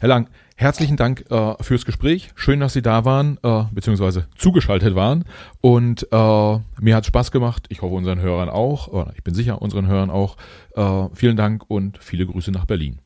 [0.00, 2.30] Herr Lang, herzlichen Dank äh, fürs Gespräch.
[2.34, 5.24] Schön, dass Sie da waren, äh, beziehungsweise zugeschaltet waren.
[5.60, 7.66] Und äh, mir hat Spaß gemacht.
[7.68, 8.88] Ich hoffe unseren Hörern auch.
[8.88, 10.36] Oder ich bin sicher unseren Hörern auch.
[10.76, 12.98] Äh, vielen Dank und viele Grüße nach Berlin.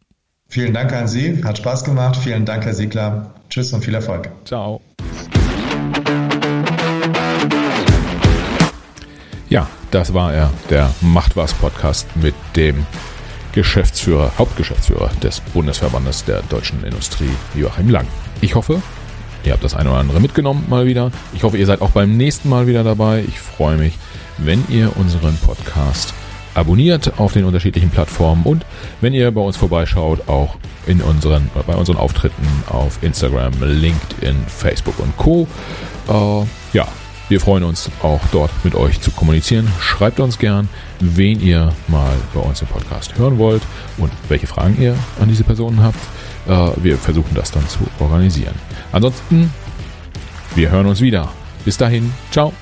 [0.49, 1.43] Vielen Dank an Sie.
[1.43, 2.17] Hat Spaß gemacht.
[2.17, 3.35] Vielen Dank, Herr Siegler.
[3.49, 4.31] Tschüss und viel Erfolg.
[4.45, 4.81] Ciao.
[9.57, 12.85] Ja, das war er, der Macht was Podcast mit dem
[13.55, 18.07] Geschäftsführer, Hauptgeschäftsführer des Bundesverbandes der deutschen Industrie, Joachim Lang.
[18.43, 18.83] Ich hoffe,
[19.45, 21.11] ihr habt das eine oder andere mitgenommen mal wieder.
[21.33, 23.25] Ich hoffe, ihr seid auch beim nächsten Mal wieder dabei.
[23.27, 23.95] Ich freue mich,
[24.37, 26.13] wenn ihr unseren Podcast
[26.53, 28.67] abonniert auf den unterschiedlichen Plattformen und
[29.01, 34.99] wenn ihr bei uns vorbeischaut, auch in unseren, bei unseren Auftritten auf Instagram, LinkedIn, Facebook
[34.99, 35.49] und Co.
[36.11, 36.87] Äh, ja,
[37.29, 39.69] wir freuen uns auch dort mit euch zu kommunizieren.
[39.81, 40.69] Schreibt uns gern,
[41.01, 43.63] wen ihr mal bei uns im Podcast hören wollt
[43.99, 45.99] und welche Fragen ihr an diese Personen habt.
[46.47, 48.55] Äh, wir versuchen das dann zu organisieren.
[48.93, 49.53] Ansonsten,
[50.55, 51.29] wir hören uns wieder.
[51.65, 52.53] Bis dahin, ciao.